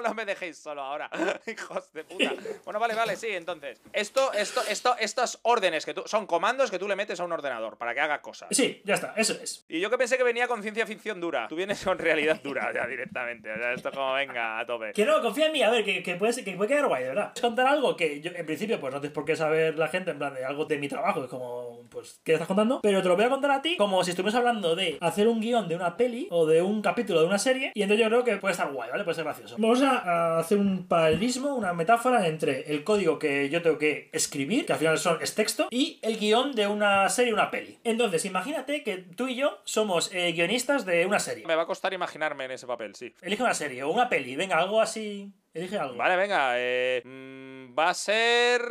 [0.03, 1.09] No me dejéis solo ahora.
[1.47, 2.33] Hijos de puta.
[2.65, 3.81] Bueno, vale, vale, sí, entonces.
[3.93, 6.03] Esto, esto, esto, estas órdenes que tú.
[6.05, 8.49] Son comandos que tú le metes a un ordenador para que haga cosas.
[8.51, 9.65] Sí, ya está, eso es.
[9.69, 11.47] Y yo que pensé que venía con ciencia ficción dura.
[11.47, 13.51] Tú vienes con realidad dura ya directamente.
[13.51, 14.91] O sea, esto como venga a tope.
[14.91, 17.09] Que no, confía en mí, a ver, que, que puede, que puede quedar guay, de
[17.09, 17.33] verdad.
[17.39, 20.17] Contar algo que yo, en principio, pues no tienes por qué saber la gente, en
[20.17, 22.81] plan de algo de mi trabajo, es como, pues, ¿qué estás contando?
[22.81, 25.39] Pero te lo voy a contar a ti como si estuviéramos hablando de hacer un
[25.39, 28.23] guion de una peli o de un capítulo de una serie, y entonces yo creo
[28.23, 29.03] que puede estar guay, ¿vale?
[29.03, 29.55] Puede ser gracioso.
[29.57, 34.65] Vamos a, hacer un paralelismo, una metáfora entre el código que yo tengo que escribir,
[34.65, 37.79] que al final son, es texto, y el guion de una serie o una peli.
[37.83, 41.45] Entonces, imagínate que tú y yo somos eh, guionistas de una serie.
[41.45, 43.13] Me va a costar imaginarme en ese papel, sí.
[43.21, 45.31] Elige una serie o una peli, venga, algo así.
[45.53, 45.95] Elige algo.
[45.97, 46.53] Vale, venga.
[46.57, 48.61] eh, mm, va a ser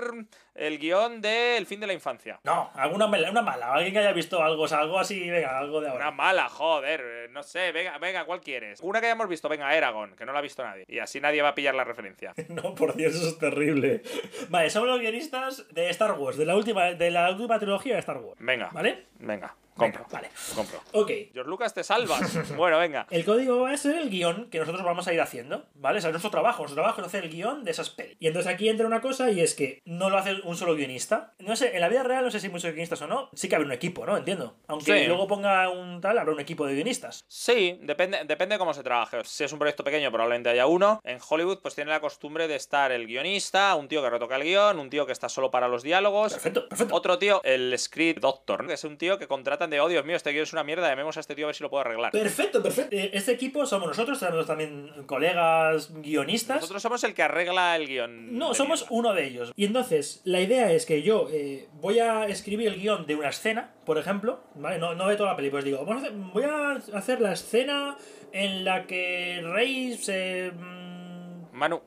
[0.54, 2.40] el guion de El fin de la infancia.
[2.44, 5.58] No, alguna mala, una mala, alguien que haya visto algo, o sea, algo así, venga,
[5.58, 6.10] algo de Una ahora.
[6.10, 8.80] mala, joder, no sé, venga, venga, ¿cuál quieres?
[8.82, 10.84] Una que hayamos visto, venga, Eragon, que no la ha visto nadie.
[10.88, 12.34] Y así nadie va a pillar la referencia.
[12.48, 14.02] No, por Dios, eso es terrible.
[14.50, 18.00] Vale, somos los guionistas de Star Wars, de la última, de la última trilogía de
[18.00, 18.38] Star Wars.
[18.40, 19.06] Venga, ¿Vale?
[19.20, 20.04] venga, compro.
[20.04, 20.30] Venga, vale.
[20.54, 20.80] Compro.
[20.92, 21.10] Ok.
[21.32, 22.56] George Lucas, te salvas.
[22.56, 23.06] bueno, venga.
[23.10, 25.98] El código va a ser el guion que nosotros vamos a ir haciendo, ¿vale?
[25.98, 26.62] O sea, es nuestro trabajo.
[26.62, 28.16] Nuestro trabajo es hacer el guion de esas pelis.
[28.20, 31.34] Y entonces aquí entra una cosa y es que no lo hace un solo guionista.
[31.38, 33.28] No sé, en la vida real no sé si hay muchos guionistas o no.
[33.34, 34.16] Sí que habrá un equipo, ¿no?
[34.16, 34.56] Entiendo.
[34.66, 35.06] Aunque Sí.
[35.06, 37.24] luego ponga un tal, habrá un equipo de guionistas.
[37.28, 39.18] Sí, depende, depende de cómo se trabaje.
[39.24, 41.00] Si es un proyecto pequeño, probablemente haya uno.
[41.04, 44.42] En Hollywood, pues tiene la costumbre de estar el guionista, un tío que retoca el
[44.44, 46.32] guion, un tío que está solo para los diálogos.
[46.32, 46.94] Perfecto, perfecto.
[46.94, 49.26] Otro tío, el script doctor, que es un tío que
[49.70, 51.54] de, oh Dios mío, este guion es una mierda, llamemos a este tío a ver
[51.56, 52.12] si lo puedo arreglar.
[52.12, 52.94] Perfecto, perfecto.
[52.96, 56.56] Eh, Este equipo somos nosotros, tenemos también colegas guionistas.
[56.60, 58.36] Nosotros somos el que arregla el guion.
[58.38, 58.96] No, somos mierda.
[58.96, 59.52] uno de ellos.
[59.56, 63.28] Y entonces, la idea es que yo eh, voy a escribir el guion de una
[63.28, 64.78] escena, por ejemplo, ¿vale?
[64.78, 67.32] No, no de toda la película, pues digo, vamos a hacer- voy a hacer la
[67.32, 67.96] escena
[68.32, 70.52] en la que Rey se...
[70.52, 71.82] mm, Manu,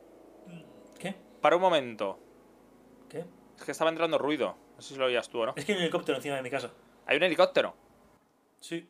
[1.00, 1.16] ¿Qué?
[1.42, 2.20] para un momento.
[3.10, 3.24] ¿Qué?
[3.58, 4.56] Es que estaba entrando ruido.
[4.76, 5.54] No sé si lo oías tú o no.
[5.56, 6.72] Es que hay un helicóptero encima de mi casa.
[7.06, 7.76] Hay un helicóptero.
[8.60, 8.88] Sí.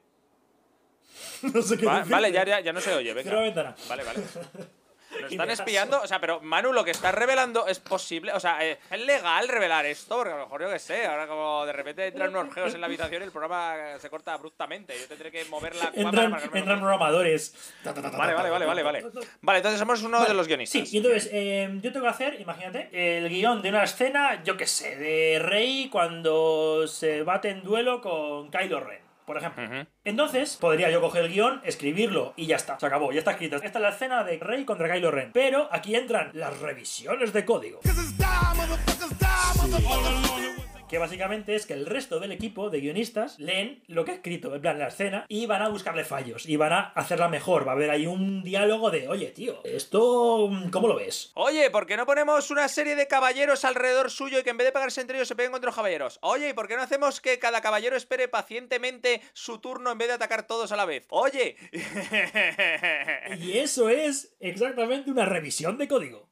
[1.54, 2.14] no sé qué Va- decirte.
[2.14, 3.14] vale, ya, ya, ya no se oye.
[3.14, 3.64] Cierra la Venga.
[3.74, 3.76] ventana.
[3.90, 4.20] Vale, vale.
[5.30, 8.66] Y están espiando, o sea, pero Manu, lo que estás revelando es posible, o sea,
[8.66, 11.74] eh, es legal revelar esto, porque a lo mejor yo que sé, ahora como de
[11.74, 14.98] repente entran unos geos en la habitación y el programa se corta abruptamente.
[15.00, 17.74] Yo tendré que mover la cámara Entran, para que entran lo- programadores.
[17.84, 19.06] Vale, vale, vale, vale, vale.
[19.42, 20.88] Vale, entonces somos uno de los guionistas.
[20.90, 24.58] Sí, y entonces eh, yo tengo que hacer, imagínate, el guion de una escena, yo
[24.58, 29.64] qué sé, de Rey cuando se bate en duelo con Kylo Ren, por ejemplo.
[30.04, 32.80] Entonces, podría yo coger el guion, escribirlo y ya está.
[32.80, 33.58] Se acabó, ya está escrito.
[33.58, 35.32] Esta es la escena de Rey contra Kylo Ren.
[35.34, 37.80] Pero aquí entran las revisiones de código.
[40.90, 44.54] Que básicamente es que el resto del equipo de guionistas leen lo que ha escrito,
[44.54, 47.68] en plan la escena, y van a buscarle fallos, y van a hacerla mejor.
[47.68, 51.32] Va a haber ahí un diálogo de, oye, tío, esto, ¿cómo lo ves?
[51.34, 54.68] Oye, ¿por qué no ponemos una serie de caballeros alrededor suyo y que en vez
[54.68, 56.20] de pegarse entre ellos se peguen contra los caballeros?
[56.22, 60.10] Oye, ¿y por qué no hacemos que cada caballero espere pacientemente su turno en vez
[60.10, 61.06] de atacar todos a la vez?
[61.10, 61.56] Oye.
[63.40, 66.28] Y eso es exactamente una revisión de código.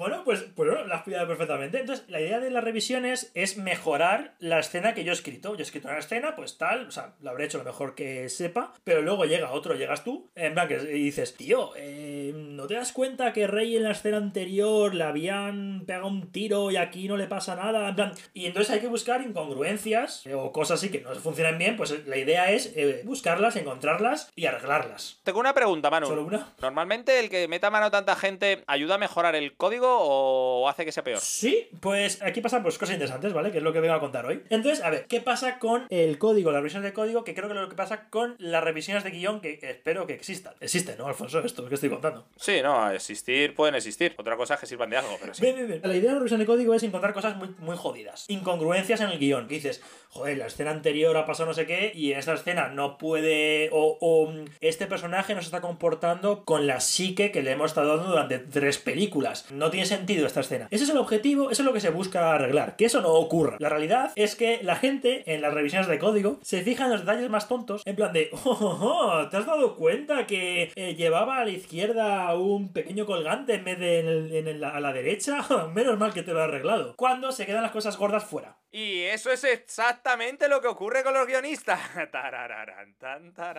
[0.00, 1.78] Bueno, pues, pues bueno, la has pillado perfectamente.
[1.78, 5.52] Entonces, la idea de las revisiones es mejorar la escena que yo he escrito.
[5.52, 8.30] Yo he escrito una escena, pues tal, o sea, lo habré hecho lo mejor que
[8.30, 12.76] sepa, pero luego llega otro, llegas tú, en plan que dices, tío, eh, ¿no te
[12.76, 17.06] das cuenta que Rey en la escena anterior le habían pegado un tiro y aquí
[17.06, 17.90] no le pasa nada?
[17.90, 21.58] En plan, y entonces hay que buscar incongruencias eh, o cosas así que no funcionan
[21.58, 25.20] bien, pues la idea es eh, buscarlas, encontrarlas y arreglarlas.
[25.24, 26.06] Tengo una pregunta, Manu.
[26.06, 26.54] ¿Solo una?
[26.62, 30.92] Normalmente el que meta mano tanta gente ayuda a mejorar el código o hace que
[30.92, 31.20] sea peor.
[31.20, 33.50] Sí, pues aquí pasan pues, cosas interesantes, ¿vale?
[33.50, 34.42] Que es lo que vengo a contar hoy.
[34.50, 37.24] Entonces, a ver, ¿qué pasa con el código, las revisiones de código?
[37.24, 40.14] Que creo que es lo que pasa con las revisiones de guion que espero que
[40.14, 40.54] existan.
[40.60, 41.40] Existen, ¿no, Alfonso?
[41.40, 42.26] Esto que estoy contando.
[42.36, 44.14] Sí, no, existir pueden existir.
[44.18, 45.42] Otra cosa es que sirvan de algo, pero sí.
[45.42, 45.80] Bien, bien, bien.
[45.82, 48.26] La idea de la revisión de código es encontrar cosas muy, muy jodidas.
[48.28, 49.48] Incongruencias en el guion.
[49.48, 52.68] Que dices, joder, la escena anterior ha pasado no sé qué y en esta escena
[52.68, 53.70] no puede.
[53.72, 57.70] O, o, mm, este personaje no se está comportando con la psique que le hemos
[57.70, 59.50] estado dando durante tres películas.
[59.50, 60.68] No tiene sentido esta escena.
[60.70, 62.76] Ese es el objetivo, eso es lo que se busca arreglar.
[62.76, 63.56] Que eso no ocurra.
[63.58, 67.00] La realidad es que la gente en las revisiones de código se fija en los
[67.00, 67.82] detalles más tontos.
[67.84, 71.50] En plan de, oh, oh, oh, ¿te has dado cuenta que eh, llevaba a la
[71.50, 75.44] izquierda un pequeño colgante en vez de a la derecha?
[75.74, 76.94] Menos mal que te lo he arreglado.
[76.96, 78.59] Cuando se quedan las cosas gordas fuera.
[78.72, 81.80] Y eso es exactamente lo que ocurre con los guionistas.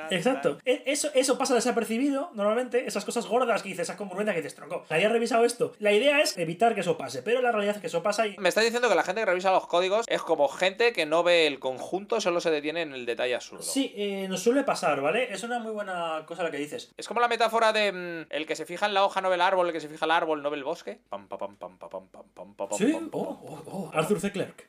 [0.10, 0.58] Exacto.
[0.66, 4.56] E- Eso, eso pasa desapercibido, normalmente, esas cosas gordas que dices, esas congruencias que dices,
[4.56, 5.74] tronco, nadie ha revisado esto.
[5.80, 8.38] La idea es evitar que eso pase, pero la realidad es que eso pasa y...
[8.38, 11.24] Me estás diciendo que la gente que revisa los códigos es como gente que no
[11.24, 13.64] ve el conjunto, solo se detiene en el detalle absurdo.
[13.64, 15.34] Sí, eh, nos suele pasar, ¿vale?
[15.34, 16.94] Es una muy buena cosa la que dices.
[16.98, 19.36] Es como la metáfora de mm, el que se fija en la hoja no ve
[19.36, 21.00] el árbol, el que se fija en el árbol no ve el bosque.
[21.10, 23.22] Pam, pa, pam, pam, pa, pam, pam, pam, pa, pam, Sí, pam, pam.
[23.22, 24.32] oh, oh, oh, Arthur C.
[24.32, 24.68] Clarke.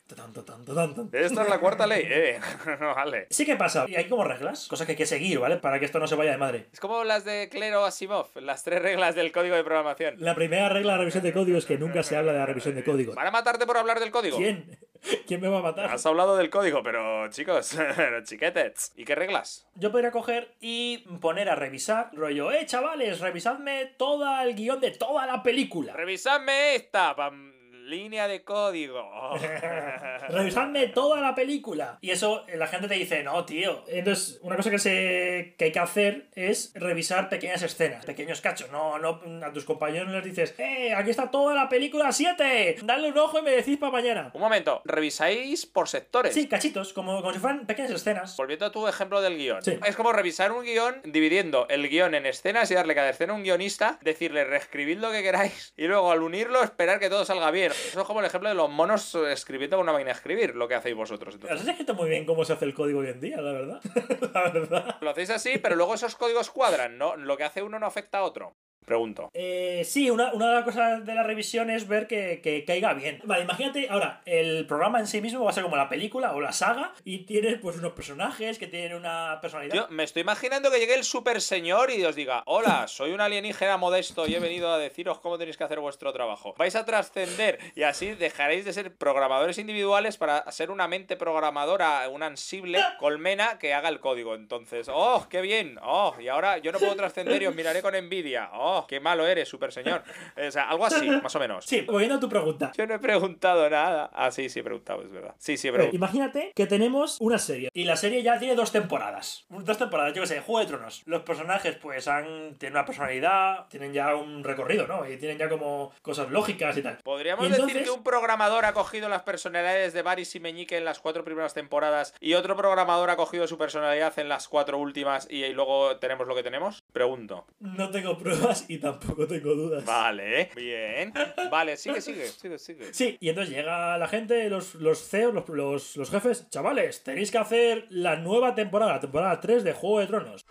[1.13, 2.41] Esta es la cuarta ley, eh.
[2.81, 3.27] no vale.
[3.31, 5.57] Sí que pasa, y hay como reglas, cosas que hay que seguir, ¿vale?
[5.57, 6.67] Para que esto no se vaya de madre.
[6.73, 10.17] Es como las de Clero Asimov, las tres reglas del código de programación.
[10.19, 12.47] La primera regla de la revisión de código es que nunca se habla de la
[12.47, 13.15] revisión de código.
[13.15, 14.37] ¿Van a matarte por hablar del código?
[14.37, 14.79] ¿Quién?
[15.27, 15.91] ¿Quién me va a matar?
[15.91, 17.77] Has hablado del código, pero chicos,
[18.25, 18.93] chiquetes.
[18.97, 19.67] ¿Y qué reglas?
[19.75, 24.93] Yo podría coger y poner a revisar, rollo, eh, chavales, revisadme todo el guion de
[24.93, 25.93] toda la película.
[25.95, 27.52] Revisadme esta, pam,
[27.93, 29.09] línea de código.
[30.29, 31.99] Revisadme toda la película.
[32.01, 33.85] Y eso eh, la gente te dice, no, tío.
[33.87, 38.71] Entonces, una cosa que, se, que hay que hacer es revisar pequeñas escenas, pequeños cachos.
[38.71, 42.77] No, no a tus compañeros les dices, eh, aquí está toda la película 7.
[42.83, 44.31] Dale un ojo y me decís para mañana.
[44.33, 46.33] Un momento, revisáis por sectores.
[46.33, 48.37] Sí, cachitos, como, como si fueran pequeñas escenas.
[48.37, 49.63] Volviendo a tu ejemplo del guion.
[49.63, 49.79] Sí.
[49.87, 53.37] Es como revisar un guion dividiendo el guion en escenas y darle cada escena a
[53.37, 57.51] un guionista, decirle reescribid lo que queráis y luego al unirlo esperar que todo salga
[57.51, 57.73] bien.
[57.89, 60.69] Eso es como el ejemplo de los monos escribiendo con una máquina de escribir, lo
[60.69, 61.35] que hacéis vosotros.
[61.35, 61.61] entonces.
[61.61, 63.81] Has escrito muy bien cómo se hace el código hoy en día, la verdad.
[64.35, 64.97] la verdad.
[65.01, 67.17] Lo hacéis así, pero luego esos códigos cuadran, ¿no?
[67.17, 68.57] Lo que hace uno no afecta a otro.
[68.85, 69.31] Pregunto.
[69.33, 72.95] Eh, sí, una, una de las cosas de la revisión es ver que, que caiga
[72.95, 73.21] bien.
[73.25, 76.41] Vale, imagínate ahora, el programa en sí mismo va a ser como la película o
[76.41, 79.75] la saga y tienes pues unos personajes que tienen una personalidad.
[79.75, 83.21] Yo me estoy imaginando que llegue el super señor y os diga, hola, soy un
[83.21, 86.55] alienígena modesto y he venido a deciros cómo tenéis que hacer vuestro trabajo.
[86.59, 92.09] Vais a trascender y así dejaréis de ser programadores individuales para ser una mente programadora,
[92.09, 94.35] una ansible colmena que haga el código.
[94.35, 97.95] Entonces, oh, qué bien, oh, y ahora yo no puedo trascender y os miraré con
[97.95, 98.51] envidia.
[98.53, 100.03] Oh, Oh, qué malo eres, super señor.
[100.37, 101.65] O sea, algo así, más o menos.
[101.67, 102.73] Sí, volviendo a tu pregunta.
[102.77, 104.11] Yo no he preguntado nada.
[104.15, 105.35] Ah, sí, sí he preguntado, es verdad.
[105.39, 105.97] Sí, sí he preguntado.
[105.97, 109.45] imagínate que tenemos una serie y la serie ya tiene dos temporadas.
[109.49, 111.03] Dos temporadas, yo qué sé, Juego de Tronos.
[111.07, 115.09] Los personajes pues han tienen una personalidad, tienen ya un recorrido, ¿no?
[115.09, 116.99] Y tienen ya como cosas lógicas y tal.
[117.03, 120.85] Podríamos Y decir que un programador ha cogido las personalidades de Varys y Meñique en
[120.85, 125.27] las cuatro primeras temporadas y otro programador ha cogido su personalidad en las cuatro últimas
[125.31, 126.83] y, y luego tenemos lo que tenemos?
[126.93, 127.47] Pregunto.
[127.61, 129.85] No tengo pruebas y tampoco tengo dudas.
[129.85, 131.13] Vale, bien.
[131.51, 132.95] Vale, sigue, sigue, sigue, sigue.
[132.95, 137.31] Sí, y entonces llega la gente, los, los CEOs, los, los, los jefes, chavales, tenéis
[137.31, 140.47] que hacer la nueva temporada, la temporada 3 de Juego de Tronos.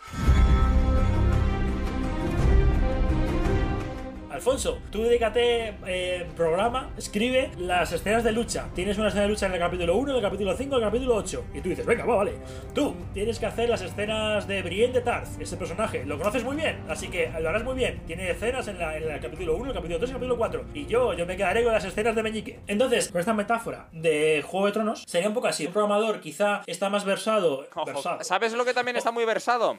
[4.32, 8.70] Alfonso, tú dedícate, eh, programa, escribe las escenas de lucha.
[8.74, 10.88] Tienes una escena de lucha en el capítulo 1, en el capítulo 5, en el
[10.90, 11.46] capítulo 8.
[11.54, 12.34] Y tú dices, venga, va, vale.
[12.74, 16.06] Tú tienes que hacer las escenas de Brienne de Tarth, ese personaje.
[16.06, 18.02] Lo conoces muy bien, así que lo harás muy bien.
[18.08, 20.66] Tiene escenas en, la- en el capítulo 1, el capítulo 3 y el capítulo 4.
[20.74, 22.60] Y yo, yo me quedaré con las escenas de Meñique.
[22.68, 25.68] Entonces, con esta metáfora de Juego de Tronos, sería un poco así.
[25.68, 27.68] Un programador quizá está más versado.
[27.76, 28.24] Ojo, versado.
[28.24, 29.78] ¿Sabes lo que también está muy versado?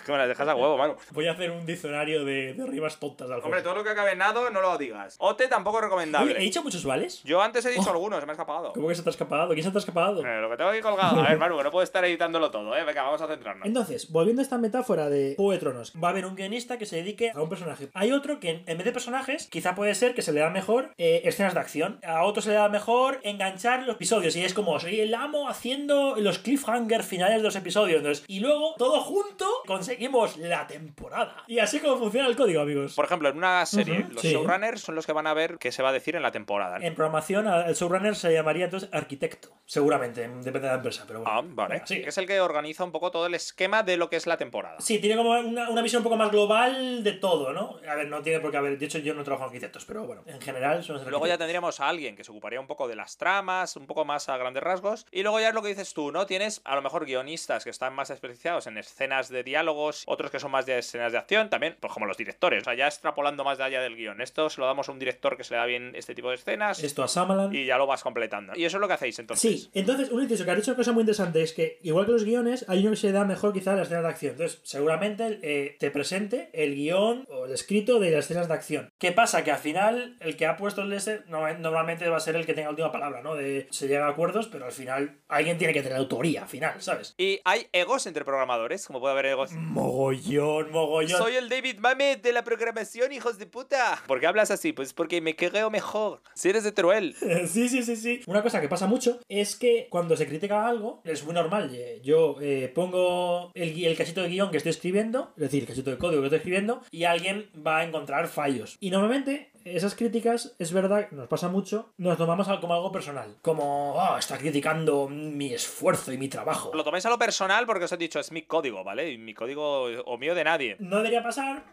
[0.04, 0.96] que me las dejas a huevo, mano.
[1.12, 3.46] Voy a hacer un diccionario de, de rimas tontas, Alfonso.
[3.46, 5.16] Hombre, todo lo que acabe en nado no lo digas.
[5.18, 6.36] Ote tampoco recomendable.
[6.36, 7.22] ¿he dicho muchos vales?
[7.24, 7.92] Yo antes he dicho Oh.
[7.92, 8.72] algunos, se me ha escapado.
[8.72, 9.52] ¿Cómo que se te ha escapado?
[9.52, 10.24] ¿Quién se te ha escapado?
[10.24, 11.20] Eh, lo que tengo aquí colgado.
[11.20, 12.84] A ver, Manu, que no puedo estar editándolo todo, ¿eh?
[12.84, 13.66] Venga, vamos a centrarnos.
[13.66, 16.86] Entonces, volviendo a esta metáfora de Juego de Tronos, va a haber un guionista que
[16.86, 17.88] se dedique a un personaje.
[17.94, 20.90] Hay otro que, en vez de personajes, quizá puede ser que se le da mejor
[20.98, 22.00] eh, escenas de acción.
[22.06, 24.34] A otro se le da mejor enganchar los episodios.
[24.36, 27.98] Y es como, soy el amo haciendo los cliffhanger finales de los episodios.
[27.98, 29.46] Entonces, y luego, todo junto,
[29.94, 31.44] conseguimos la temporada.
[31.46, 32.94] Y así como funciona el código, amigos.
[32.94, 34.32] Por ejemplo, en una serie, los sí.
[34.32, 36.78] showrunners son los que van a ver qué se va a decir en la temporada.
[36.80, 39.50] En programación, el showrunner se llamaría entonces arquitecto.
[39.66, 41.34] Seguramente, depende de la empresa, pero bueno.
[41.34, 41.82] Ah, vale.
[41.86, 42.02] Sí.
[42.04, 44.76] Es el que organiza un poco todo el esquema de lo que es la temporada.
[44.80, 47.78] Sí, tiene como una, una visión un poco más global de todo, ¿no?
[47.88, 48.78] A ver, no tiene por qué haber.
[48.78, 51.80] De hecho, yo no trabajo en arquitectos, pero bueno, en general son Luego ya tendríamos
[51.80, 54.62] a alguien que se ocuparía un poco de las tramas, un poco más a grandes
[54.62, 55.06] rasgos.
[55.10, 56.26] Y luego ya es lo que dices tú, ¿no?
[56.26, 59.42] Tienes a lo mejor guionistas que están más especializados en escenas de
[59.84, 62.62] diálogos, otros que son más de escenas de acción, también, pues como los directores.
[62.62, 64.20] O sea, ya extrapolando más de allá del guion.
[64.20, 66.36] Esto se lo damos a un director que se le da bien este tipo de
[66.36, 67.54] escenas Esto a Samalan.
[67.54, 68.52] y ya lo vas completando.
[68.56, 69.50] Y eso es lo que hacéis entonces.
[69.62, 72.12] Sí, entonces, un inciso que ha dicho una cosa muy interesante es que, igual que
[72.12, 74.32] los guiones, hay uno que se da mejor quizá a las escenas de acción.
[74.32, 78.88] Entonces, seguramente eh, te presente el guion o el escrito de las escenas de acción.
[78.98, 79.44] ¿Qué pasa?
[79.44, 80.94] Que al final, el que ha puesto el
[81.28, 83.34] no- normalmente va a ser el que tenga la última palabra, ¿no?
[83.34, 86.80] De se llega a acuerdos, pero al final alguien tiene que tener autoría, al final,
[86.80, 87.14] ¿sabes?
[87.18, 89.50] Y hay egos entre programadores, como puede haber egos.
[89.74, 91.18] Mogollón, mogollón.
[91.18, 94.00] Soy el David Mamet de la programación, hijos de puta.
[94.06, 94.72] ¿Por qué hablas así?
[94.72, 96.20] Pues porque me creo mejor.
[96.34, 97.16] Si eres de Teruel.
[97.48, 98.20] Sí, sí, sí, sí.
[98.26, 101.70] Una cosa que pasa mucho es que cuando se critica algo, es muy normal.
[101.74, 105.68] eh, Yo eh, pongo el, el cachito de guion que estoy escribiendo, es decir, el
[105.68, 108.76] cachito de código que estoy escribiendo, y alguien va a encontrar fallos.
[108.80, 113.36] Y normalmente esas críticas, es verdad, nos pasa mucho, nos tomamos como algo personal.
[113.42, 116.72] Como, ah, está criticando mi esfuerzo y mi trabajo.
[116.74, 119.10] Lo tomáis a lo personal porque os he dicho, es mi código, ¿vale?
[119.12, 120.76] Y mi código o mío de nadie.
[120.78, 121.64] No debería pasar,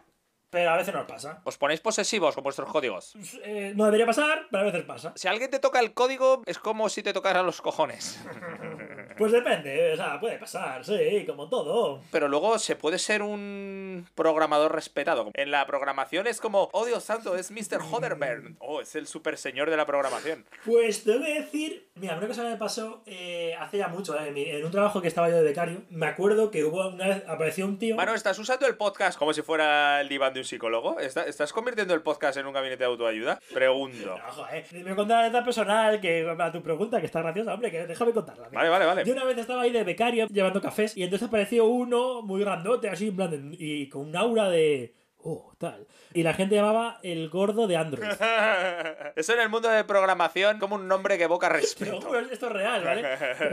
[0.52, 1.40] pero a veces nos pasa.
[1.44, 3.14] Os ponéis posesivos con vuestros códigos.
[3.42, 5.12] Eh, no debería pasar, pero a veces pasa.
[5.16, 8.20] Si alguien te toca el código, es como si te tocaran los cojones.
[9.18, 12.00] Pues depende, o sea, puede pasar, sí, como todo.
[12.10, 15.30] Pero luego se puede ser un programador respetado.
[15.34, 17.80] En la programación es como, oh Dios santo, es Mr.
[17.90, 18.56] Hoderberg.
[18.58, 20.46] Oh, es el super señor de la programación.
[20.64, 24.18] Pues te voy a decir, mira, una cosa que me pasó eh, hace ya mucho,
[24.18, 27.24] eh, en un trabajo que estaba yo de becario, me acuerdo que hubo una vez,
[27.28, 27.96] apareció un tío...
[27.96, 30.98] Mano, ¿estás usando el podcast como si fuera el diván de un psicólogo?
[31.00, 33.38] ¿Está- ¿Estás convirtiendo el podcast en un gabinete de autoayuda?
[33.54, 34.16] Pregunto.
[34.52, 34.64] Eh.
[34.84, 38.12] Me conté una anécdota personal que a tu pregunta, que está graciosa, hombre, que déjame
[38.12, 38.48] contarla.
[38.48, 38.58] mira.
[38.60, 39.04] Vale, vale, vale.
[39.04, 42.88] Yo una vez estaba ahí de becario llevando cafés y entonces apareció uno muy grandote,
[42.90, 44.94] así, en plan, de- y con un aura de...
[45.24, 45.86] Oh, tal.
[46.12, 48.10] Y la gente llamaba el gordo de Android.
[49.16, 52.00] Eso en el mundo de programación como un nombre que evoca respeto.
[52.00, 53.08] juro, esto es real, ¿vale?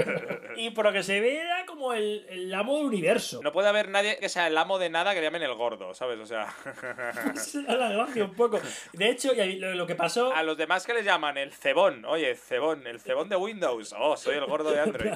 [0.58, 3.42] y por lo que se ve era como el, el amo del universo.
[3.44, 5.94] No puede haber nadie que sea el amo de nada que le llamen el gordo,
[5.94, 6.20] ¿sabes?
[6.20, 6.48] O sea,
[7.68, 8.60] la gracia un poco.
[8.94, 10.34] De hecho, lo, que pasó...
[10.34, 12.06] a los demás que les llaman el cebón.
[12.06, 13.94] Oye, cebón, el cebón de Windows.
[13.98, 15.14] Oh, soy el gordo de Android.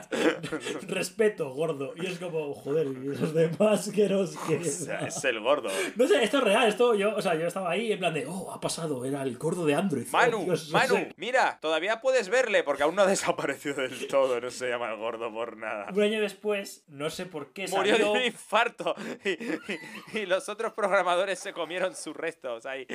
[0.87, 1.93] Respeto, gordo.
[1.95, 4.35] Y es como, joder, y esos demás que nos.
[4.35, 5.69] O sea, es el gordo.
[5.95, 8.25] No sé, esto es real, esto yo, o sea, yo estaba ahí en plan de,
[8.27, 10.05] oh, ha pasado, era el gordo de Android.
[10.09, 11.13] Oh, Manu, no Manu, sé.
[11.17, 14.39] mira, todavía puedes verle porque aún no ha desaparecido del todo.
[14.41, 15.87] No se llama el gordo por nada.
[15.93, 20.49] Un año después, no sé por qué Murió de un infarto y, y- y los
[20.49, 22.85] otros programadores se comieron sus restos ahí.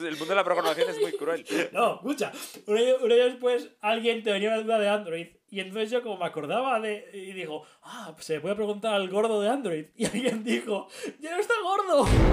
[0.00, 1.44] El mundo de la programación es muy cruel.
[1.72, 2.32] No, escucha,
[2.66, 6.16] un año, un año después alguien tenía una duda de Android Y entonces yo como
[6.16, 7.08] me acordaba de...
[7.12, 9.84] Y digo, ah, pues se puede preguntar al gordo de Android.
[9.96, 10.88] Y alguien dijo,
[11.20, 12.23] ya no está gordo.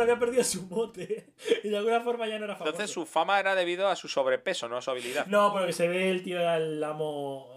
[0.00, 1.26] Había perdido su mote.
[1.64, 2.70] Y de alguna forma ya no era famoso.
[2.70, 5.26] Entonces su fama era debido a su sobrepeso, no a su habilidad.
[5.26, 7.50] No, pero que se ve el tío era el amo...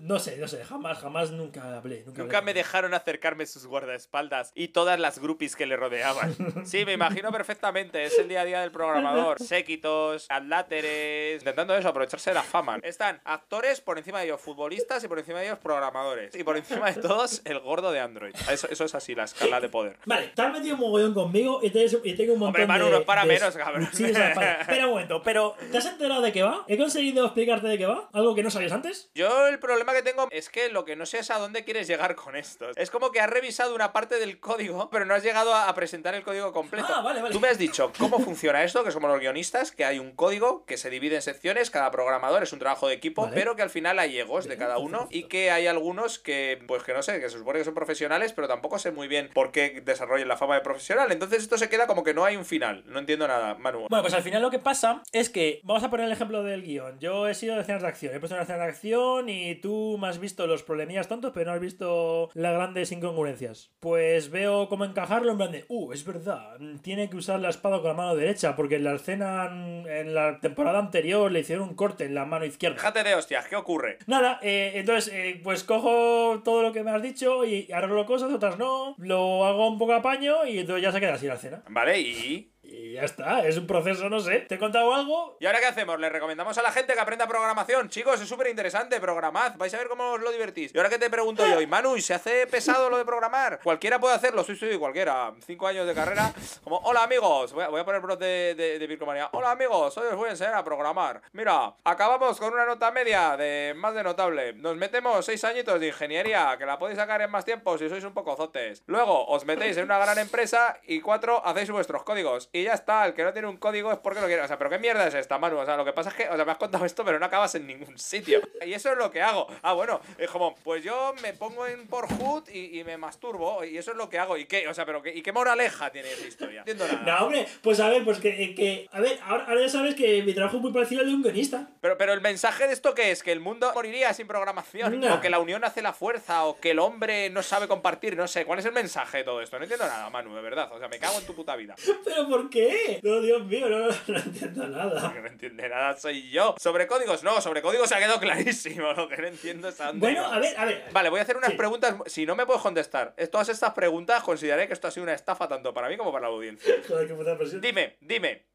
[0.00, 2.04] No sé, no sé, jamás, jamás nunca hablé.
[2.06, 6.36] Nunca, Nunca hablé me dejaron acercarme sus guardaespaldas y todas las groupies que le rodeaban.
[6.64, 8.04] Sí, me imagino perfectamente.
[8.04, 9.38] Es el día a día del programador.
[9.42, 12.78] Séquitos, adláteres, intentando eso, aprovecharse de la fama.
[12.82, 16.34] Están actores por encima de ellos, futbolistas y por encima de ellos, programadores.
[16.34, 18.34] Y por encima de todos, el gordo de Android.
[18.50, 19.96] Eso, eso es así, la escala de poder.
[20.04, 22.84] Vale, te has metido un mogollón conmigo y, tienes- y tengo un montón Hombre, Manu,
[22.86, 22.90] de...
[22.92, 23.88] no es para de- menos, cabrón.
[23.92, 26.64] Sí, o sea, para- Espera un momento, pero ¿te has enterado de qué va?
[26.68, 28.08] ¿He conseguido explicarte de qué va?
[28.12, 29.10] ¿Algo que no sabías antes?
[29.14, 31.86] Yo el problema que tengo es que lo que no sé es a dónde quieres
[31.88, 32.70] llegar con esto.
[32.76, 36.14] Es como que has revisado una parte del código, pero no has llegado a presentar
[36.14, 36.88] el código completo.
[36.94, 37.32] Ah, vale, vale.
[37.32, 40.64] Tú me has dicho cómo funciona esto, que somos los guionistas, que hay un código
[40.66, 43.34] que se divide en secciones, cada programador es un trabajo de equipo, Vale.
[43.34, 45.16] pero que al final hay egos de cada uno perfecto.
[45.18, 48.32] y que hay algunos que, pues que no sé, que se supone que son profesionales,
[48.32, 51.10] pero tampoco sé muy bien por qué desarrollan la fama de profesional.
[51.12, 52.84] Entonces esto se queda como que no hay un final.
[52.86, 53.86] No entiendo nada, Manu.
[53.88, 56.62] Bueno, pues al final lo que pasa es que, vamos a poner el ejemplo del
[56.62, 56.98] guion.
[56.98, 59.98] Yo he sido de escenas de acción, he puesto una escena de acción y tú
[60.00, 63.70] me has visto los problemillas tontos, pero no has visto las grandes incongruencias.
[63.80, 67.78] Pues veo cómo encajarlo en plan de, uh, es verdad, tiene que usar la espada
[67.78, 71.74] con la mano derecha, porque en la escena, en la temporada anterior le hicieron un
[71.74, 72.76] corte en la mano izquierda.
[72.76, 73.98] Déjate de hostias, ¿qué ocurre?
[74.06, 78.32] Nada, eh, entonces, eh, pues cojo todo lo que me has dicho y arreglo cosas,
[78.32, 81.34] otras no, lo hago un poco a paño y entonces ya se queda así la
[81.34, 81.57] escena.
[81.70, 82.52] Vale, y...
[82.70, 84.40] Y ya está, es un proceso, no sé.
[84.40, 85.38] ¿Te he contado algo?
[85.40, 85.98] ¿Y ahora qué hacemos?
[85.98, 87.88] ¿Le recomendamos a la gente que aprenda programación?
[87.88, 90.74] Chicos, es súper interesante, programad, vais a ver cómo os lo divertís.
[90.74, 93.60] Y ahora que te pregunto yo, y Manu, ¿y se hace pesado lo de programar?
[93.62, 95.32] Cualquiera puede hacerlo, sí, sí, cualquiera.
[95.46, 96.30] Cinco años de carrera,
[96.62, 99.30] como, hola amigos, voy a, voy a poner bros de, de, de Vircomanía.
[99.32, 101.22] Hola amigos, hoy os voy a enseñar a programar.
[101.32, 104.52] Mira, acabamos con una nota media de más de notable.
[104.52, 108.04] Nos metemos seis añitos de ingeniería, que la podéis sacar en más tiempo si sois
[108.04, 108.82] un poco zotes.
[108.86, 112.50] Luego, os metéis en una gran empresa y cuatro, hacéis vuestros códigos.
[112.58, 114.42] Y ya está, el que no tiene un código es porque lo quiere.
[114.42, 115.58] O sea, pero ¿qué mierda es esta, Manu?
[115.58, 117.26] O sea, lo que pasa es que, o sea, me has contado esto, pero no
[117.26, 118.40] acabas en ningún sitio.
[118.66, 119.46] Y eso es lo que hago.
[119.62, 123.78] Ah, bueno, es como, pues yo me pongo en Pornhub y, y me masturbo, y
[123.78, 124.36] eso es lo que hago.
[124.36, 124.68] ¿Y qué?
[124.68, 126.64] O sea, pero ¿qué, ¿y qué moraleja tiene esa historia?
[126.64, 127.18] No entiendo nada.
[127.18, 130.22] No, hombre, pues a ver, pues que, que- a ver, ahora, ahora ya sabes que
[130.22, 131.68] mi trabajo es muy parecido al de un guionista.
[131.80, 135.14] Pero, pero el mensaje de esto que es que el mundo moriría sin programación, No.
[135.14, 138.26] o que la unión hace la fuerza, o que el hombre no sabe compartir, no
[138.28, 139.56] sé, ¿cuál es el mensaje de todo esto?
[139.58, 140.70] No entiendo nada, Manu, de verdad.
[140.72, 141.74] O sea, me cago en tu puta vida.
[142.04, 143.00] ¿Pero por qué?
[143.02, 145.12] No, Dios mío, no, no, no entiendo nada.
[145.12, 146.54] Que no entiende nada soy yo.
[146.58, 148.92] Sobre códigos, no, sobre códigos se ha quedado clarísimo.
[148.94, 150.84] Lo que no entiendo es a dónde Bueno, a ver, a ver.
[150.92, 151.56] Vale, voy a hacer unas Sí.
[151.56, 151.94] preguntas.
[152.06, 155.14] Si no me puedes contestar, es- todas estas preguntas consideraré que esto ha sido una
[155.14, 156.74] estafa tanto para mí como para la audiencia.
[156.88, 157.60] Joder, qué puta presión.
[157.60, 158.46] Dime, dime,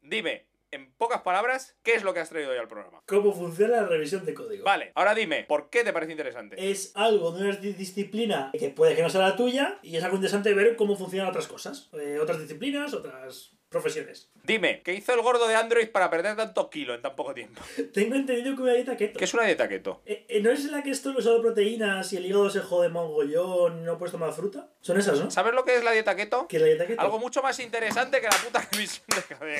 [0.00, 3.02] dime, en pocas palabras, ¿qué es lo que has traído hoy al programa?
[3.06, 4.64] ¿Cómo funciona la revisión de código?
[4.64, 6.70] Vale, ahora dime, ¿por qué te parece interesante?
[6.70, 10.04] Es algo de una di- disciplina que puede que no sea la tuya y es
[10.04, 11.90] algo interesante ver cómo funcionan otras cosas.
[11.94, 14.28] Eh, otras disciplinas, otras profesiones.
[14.44, 17.62] Dime, ¿qué hizo el gordo de Android para perder tanto kilo en tan poco tiempo?
[17.94, 19.18] Tengo entendido que una dieta keto.
[19.18, 20.02] ¿Qué es una dieta keto?
[20.04, 23.80] Eh, eh, ¿No es la que esto usado proteínas y el hígado se jode mongollón
[23.80, 24.68] y no puedes tomar fruta?
[24.80, 25.30] Son esas, ¿no?
[25.30, 26.48] ¿Sabes lo que es la dieta keto?
[26.48, 27.00] ¿Qué es la dieta keto?
[27.00, 29.04] Algo mucho más interesante que la puta revisión
[29.40, 29.52] de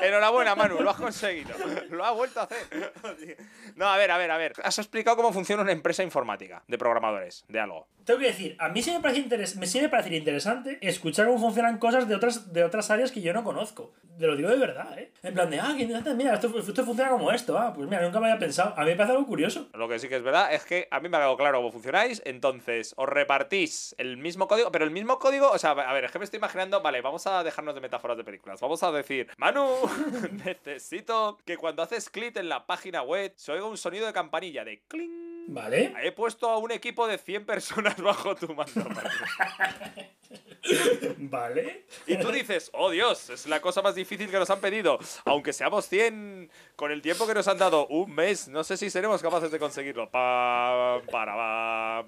[0.08, 1.50] Enhorabuena, Manu, lo has conseguido.
[1.90, 2.66] Lo has vuelto a hacer.
[3.76, 4.54] No, a ver, a ver, a ver.
[4.62, 7.88] Has explicado cómo funciona una empresa informática de programadores, de algo.
[8.04, 11.38] Tengo que decir, a mí sí me parece interes- me sigue parecer interesante escuchar cómo
[11.38, 13.92] funcionan cosas de otras, de otras áreas que yo no conozco.
[14.16, 15.12] Te lo digo de verdad, ¿eh?
[15.24, 15.74] En plan de, ah,
[16.16, 17.58] mira, esto, esto funciona como esto.
[17.58, 18.72] Ah, pues mira, nunca me había pensado.
[18.76, 19.68] A mí me parece algo curioso.
[19.74, 21.72] Lo que sí que es verdad es que a mí me ha quedado claro cómo
[21.72, 22.22] funcionáis.
[22.24, 26.12] Entonces, os repartís el mismo código, pero el mismo código, o sea, a ver, es
[26.12, 28.60] que me estoy imaginando, vale, vamos a dejarnos de metáforas de películas.
[28.60, 29.66] Vamos a decir, Manu,
[30.44, 34.64] necesito que cuando haces clic en la página web se oiga un sonido de campanilla
[34.64, 35.33] de cling.
[35.46, 35.94] ¿Vale?
[36.02, 38.84] He puesto a un equipo de 100 personas bajo tu mando.
[41.18, 41.84] ¿Vale?
[42.06, 44.98] Y tú dices, oh Dios, es la cosa más difícil que nos han pedido.
[45.24, 48.88] Aunque seamos 100, con el tiempo que nos han dado, un mes, no sé si
[48.88, 50.10] seremos capaces de conseguirlo.
[50.10, 51.34] Pam, para,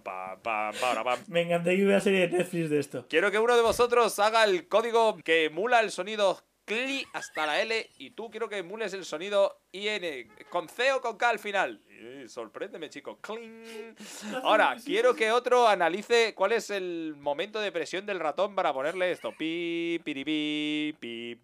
[0.03, 1.19] pam, pam, para, pam.
[1.29, 3.05] Me encantaría hubiera serie de Netflix de esto.
[3.09, 7.61] Quiero que uno de vosotros haga el código que emula el sonido CLI hasta la
[7.63, 11.39] L y tú quiero que emules el sonido IN con C o con K al
[11.39, 11.81] final.
[12.29, 13.19] Sorpréndeme, chico.
[13.21, 13.95] Cling.
[14.43, 19.11] Ahora, quiero que otro analice cuál es el momento de presión del ratón para ponerle
[19.11, 19.33] esto.
[19.37, 20.95] Pi, pi,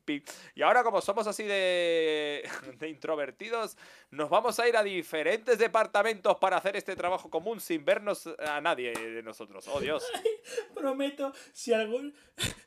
[0.05, 0.22] pi.
[0.55, 3.76] Y ahora, como somos así de, de introvertidos,
[4.11, 8.61] nos vamos a ir a diferentes departamentos para hacer este trabajo común sin vernos a
[8.61, 9.66] nadie de nosotros.
[9.68, 10.07] Oh, Dios.
[10.74, 12.14] Prometo, si algún,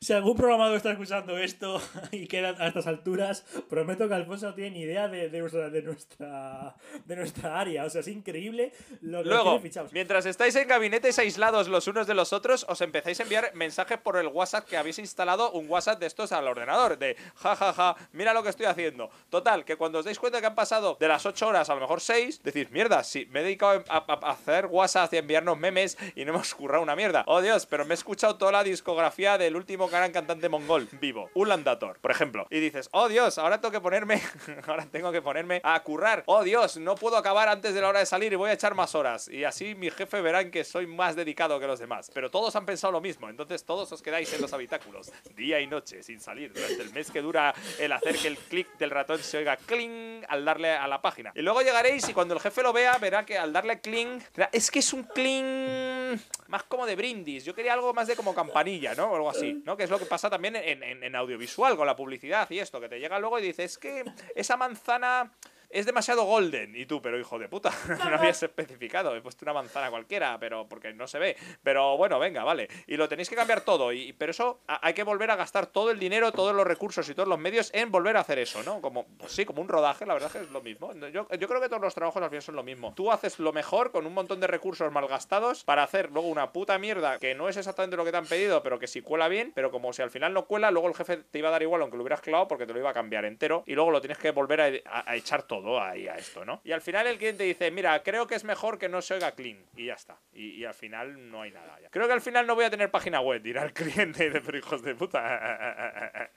[0.00, 4.54] si algún programador está escuchando esto y queda a estas alturas, prometo que Alfonso no
[4.54, 7.84] tiene ni idea de, de nuestra, de, nuestra, de nuestra área.
[7.84, 9.60] O sea, es increíble lo que Luego,
[9.92, 13.98] mientras estáis en gabinetes aislados los unos de los otros, os empezáis a enviar mensajes
[13.98, 17.72] por el WhatsApp que habéis instalado, un WhatsApp de estos al ordenador, de ja, ja,
[17.72, 19.10] ja, mira lo que estoy haciendo.
[19.30, 21.80] Total, que cuando os dais cuenta que han pasado de las 8 horas a lo
[21.80, 25.20] mejor 6, decís, mierda, si me he dedicado a, a- a hacer WhatsApp y a
[25.20, 27.24] enviarnos memes y no hemos currado una mierda.
[27.26, 31.30] Oh Dios, pero me he escuchado toda la discografía del último gran cantante mongol vivo,
[31.34, 32.46] Ulan Dator, por ejemplo.
[32.50, 34.20] Y dices, oh Dios, ahora tengo que ponerme,
[34.66, 36.22] ahora tengo que ponerme a currar.
[36.26, 38.74] Oh Dios, no puedo acabar antes de la hora de salir y voy a echar
[38.74, 39.28] más horas.
[39.28, 42.10] Y así mi jefe verán que soy más dedicado que los demás.
[42.14, 45.66] Pero todos han pensado lo mismo, entonces todos os quedáis en los habitáculos, día y
[45.66, 49.18] noche, sin salir, durante el mes que dura el hacer que el clic del ratón
[49.18, 51.32] se oiga cling al darle a la página.
[51.34, 54.20] Y luego llegaréis y cuando el jefe lo vea, verá que al darle cling,
[54.52, 56.18] es que es un cling
[56.48, 57.44] más como de brindis.
[57.44, 59.06] Yo quería algo más de como campanilla, ¿no?
[59.12, 59.76] O algo así, ¿no?
[59.76, 62.80] Que es lo que pasa también en, en- en audiovisual, con la publicidad y esto,
[62.80, 65.32] que te llega luego y dices, es que esa manzana
[65.78, 66.74] es demasiado golden.
[66.76, 67.70] Y tú, pero hijo de puta,
[68.10, 69.14] no habías especificado.
[69.16, 71.36] He puesto una manzana cualquiera, pero porque no se ve.
[71.62, 72.68] Pero bueno, venga, vale.
[72.86, 73.92] Y lo tenéis que cambiar todo.
[73.92, 77.14] Y, pero eso hay que volver a gastar todo el dinero, todos los recursos y
[77.14, 78.80] todos los medios en volver a hacer eso, ¿no?
[78.80, 80.92] Como, pues sí, como un rodaje, la verdad es que es lo mismo.
[81.12, 82.92] Yo, yo creo que todos los trabajos al final son lo mismo.
[82.94, 86.78] Tú haces lo mejor con un montón de recursos malgastados para hacer luego una puta
[86.78, 89.52] mierda que no es exactamente lo que te han pedido, pero que si cuela bien,
[89.54, 91.82] pero como si al final no cuela, luego el jefe te iba a dar igual
[91.82, 94.18] aunque lo hubieras clavado porque te lo iba a cambiar entero y luego lo tienes
[94.18, 96.60] que volver a, a- a echar todo ahí a esto, ¿no?
[96.64, 99.32] Y al final el cliente dice, mira, creo que es mejor que no se oiga
[99.32, 100.16] clean y ya está.
[100.32, 101.90] Y, y al final no hay nada ya.
[101.90, 104.56] Creo que al final no voy a tener página web, dirá el cliente, de pero
[104.58, 105.18] hijos de puta.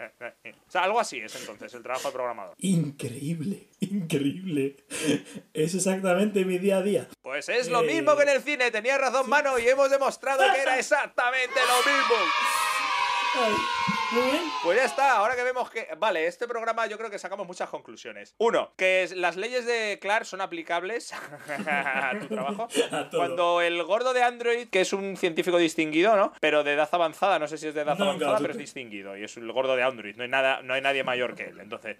[0.68, 2.56] o sea, algo así es entonces el trabajo de programador.
[2.58, 4.78] Increíble, increíble.
[5.54, 7.08] Es exactamente mi día a día.
[7.22, 10.44] Pues es lo Eh, mismo que en el cine, tenía razón mano y hemos demostrado
[10.54, 12.16] que era exactamente lo mismo.
[13.36, 13.54] Ay,
[14.12, 14.44] muy bien.
[14.64, 15.88] Pues ya está, ahora que vemos que...
[15.98, 18.34] Vale, este programa yo creo que sacamos muchas conclusiones.
[18.40, 21.14] Uno, que es- las leyes de Clark son aplicables
[21.68, 22.68] a tu trabajo.
[22.92, 23.10] A.
[23.10, 26.34] Cuando el gordo de Android, que es un científico distinguido, ¿no?
[26.40, 28.58] Pero de edad avanzada, no sé si es de edad No, avanzada, claro, pero es
[28.60, 29.16] distinguido.
[29.18, 31.60] Y es el gordo de Android, no hay, nada, no hay nadie mayor que él.
[31.60, 31.98] Entonces,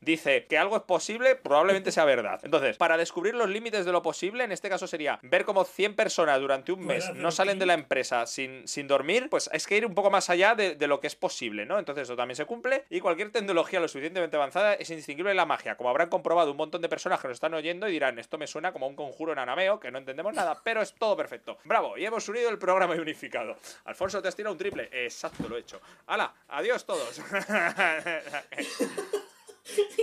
[0.00, 2.40] dice que algo es posible, probablemente sea verdad.
[2.42, 5.94] Entonces, para descubrir los límites de lo posible, en este caso sería ver cómo 100
[5.94, 9.76] personas durante un mes no salen de la empresa sin, sin dormir, pues es que
[9.76, 11.78] ir un poco más allá de, de lo que es posible, ¿no?
[11.78, 15.46] Entonces eso también se cumple y cualquier tecnología lo suficientemente avanzada es indistinguible de la
[15.46, 18.38] magia, como habrán comprobado un montón de personas que nos están oyendo y dirán, esto
[18.38, 21.58] me suena como un conjuro en anameo, que no entendemos nada, pero es todo perfecto.
[21.64, 23.56] Bravo, y hemos unido el programa y unificado.
[23.84, 24.88] Alfonso, te has tirado un triple.
[24.92, 25.80] Exacto, lo he hecho.
[26.06, 26.32] ¡Hala!
[26.48, 27.20] ¡Adiós todos!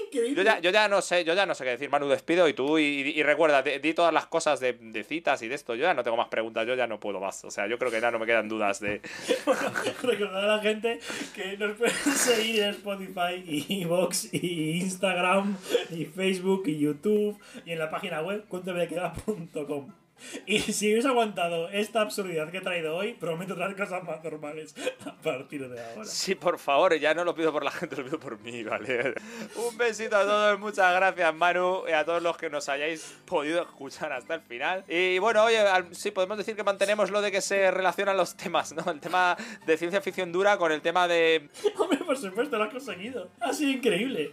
[0.07, 0.35] Increíble.
[0.35, 2.53] Yo ya, yo ya no sé, yo ya no sé qué decir, Manu, despido y
[2.53, 5.75] tú, y, y recuerda, di, di todas las cosas de, de citas y de esto,
[5.75, 7.91] yo ya no tengo más preguntas, yo ya no puedo más, o sea, yo creo
[7.91, 9.01] que ya no me quedan dudas de...
[10.03, 10.99] Recordar a la gente
[11.35, 15.57] que nos pueden seguir en Spotify, y Vox, y Instagram,
[15.91, 20.06] y Facebook, y YouTube, y en la página web cuentomequeda.com.
[20.45, 24.75] Y si habéis aguantado esta absurdidad que he traído hoy, prometo traer cosas más normales
[25.05, 26.05] a partir de ahora.
[26.05, 29.13] Sí, por favor, ya no lo pido por la gente, lo pido por mí, ¿vale?
[29.55, 33.61] Un besito a todos, muchas gracias, Manu, y a todos los que nos hayáis podido
[33.61, 34.83] escuchar hasta el final.
[34.87, 35.59] Y bueno, oye,
[35.91, 38.89] sí, podemos decir que mantenemos lo de que se relacionan los temas, ¿no?
[38.91, 41.49] El tema de ciencia ficción dura con el tema de...
[41.77, 43.29] Hombre, por supuesto, lo has conseguido.
[43.39, 44.31] Ha sido increíble.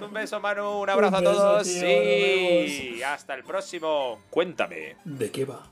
[0.00, 4.20] Un beso, Manu, un abrazo Un a todos tío, y hasta el próximo.
[5.04, 5.62] ¿De qué va?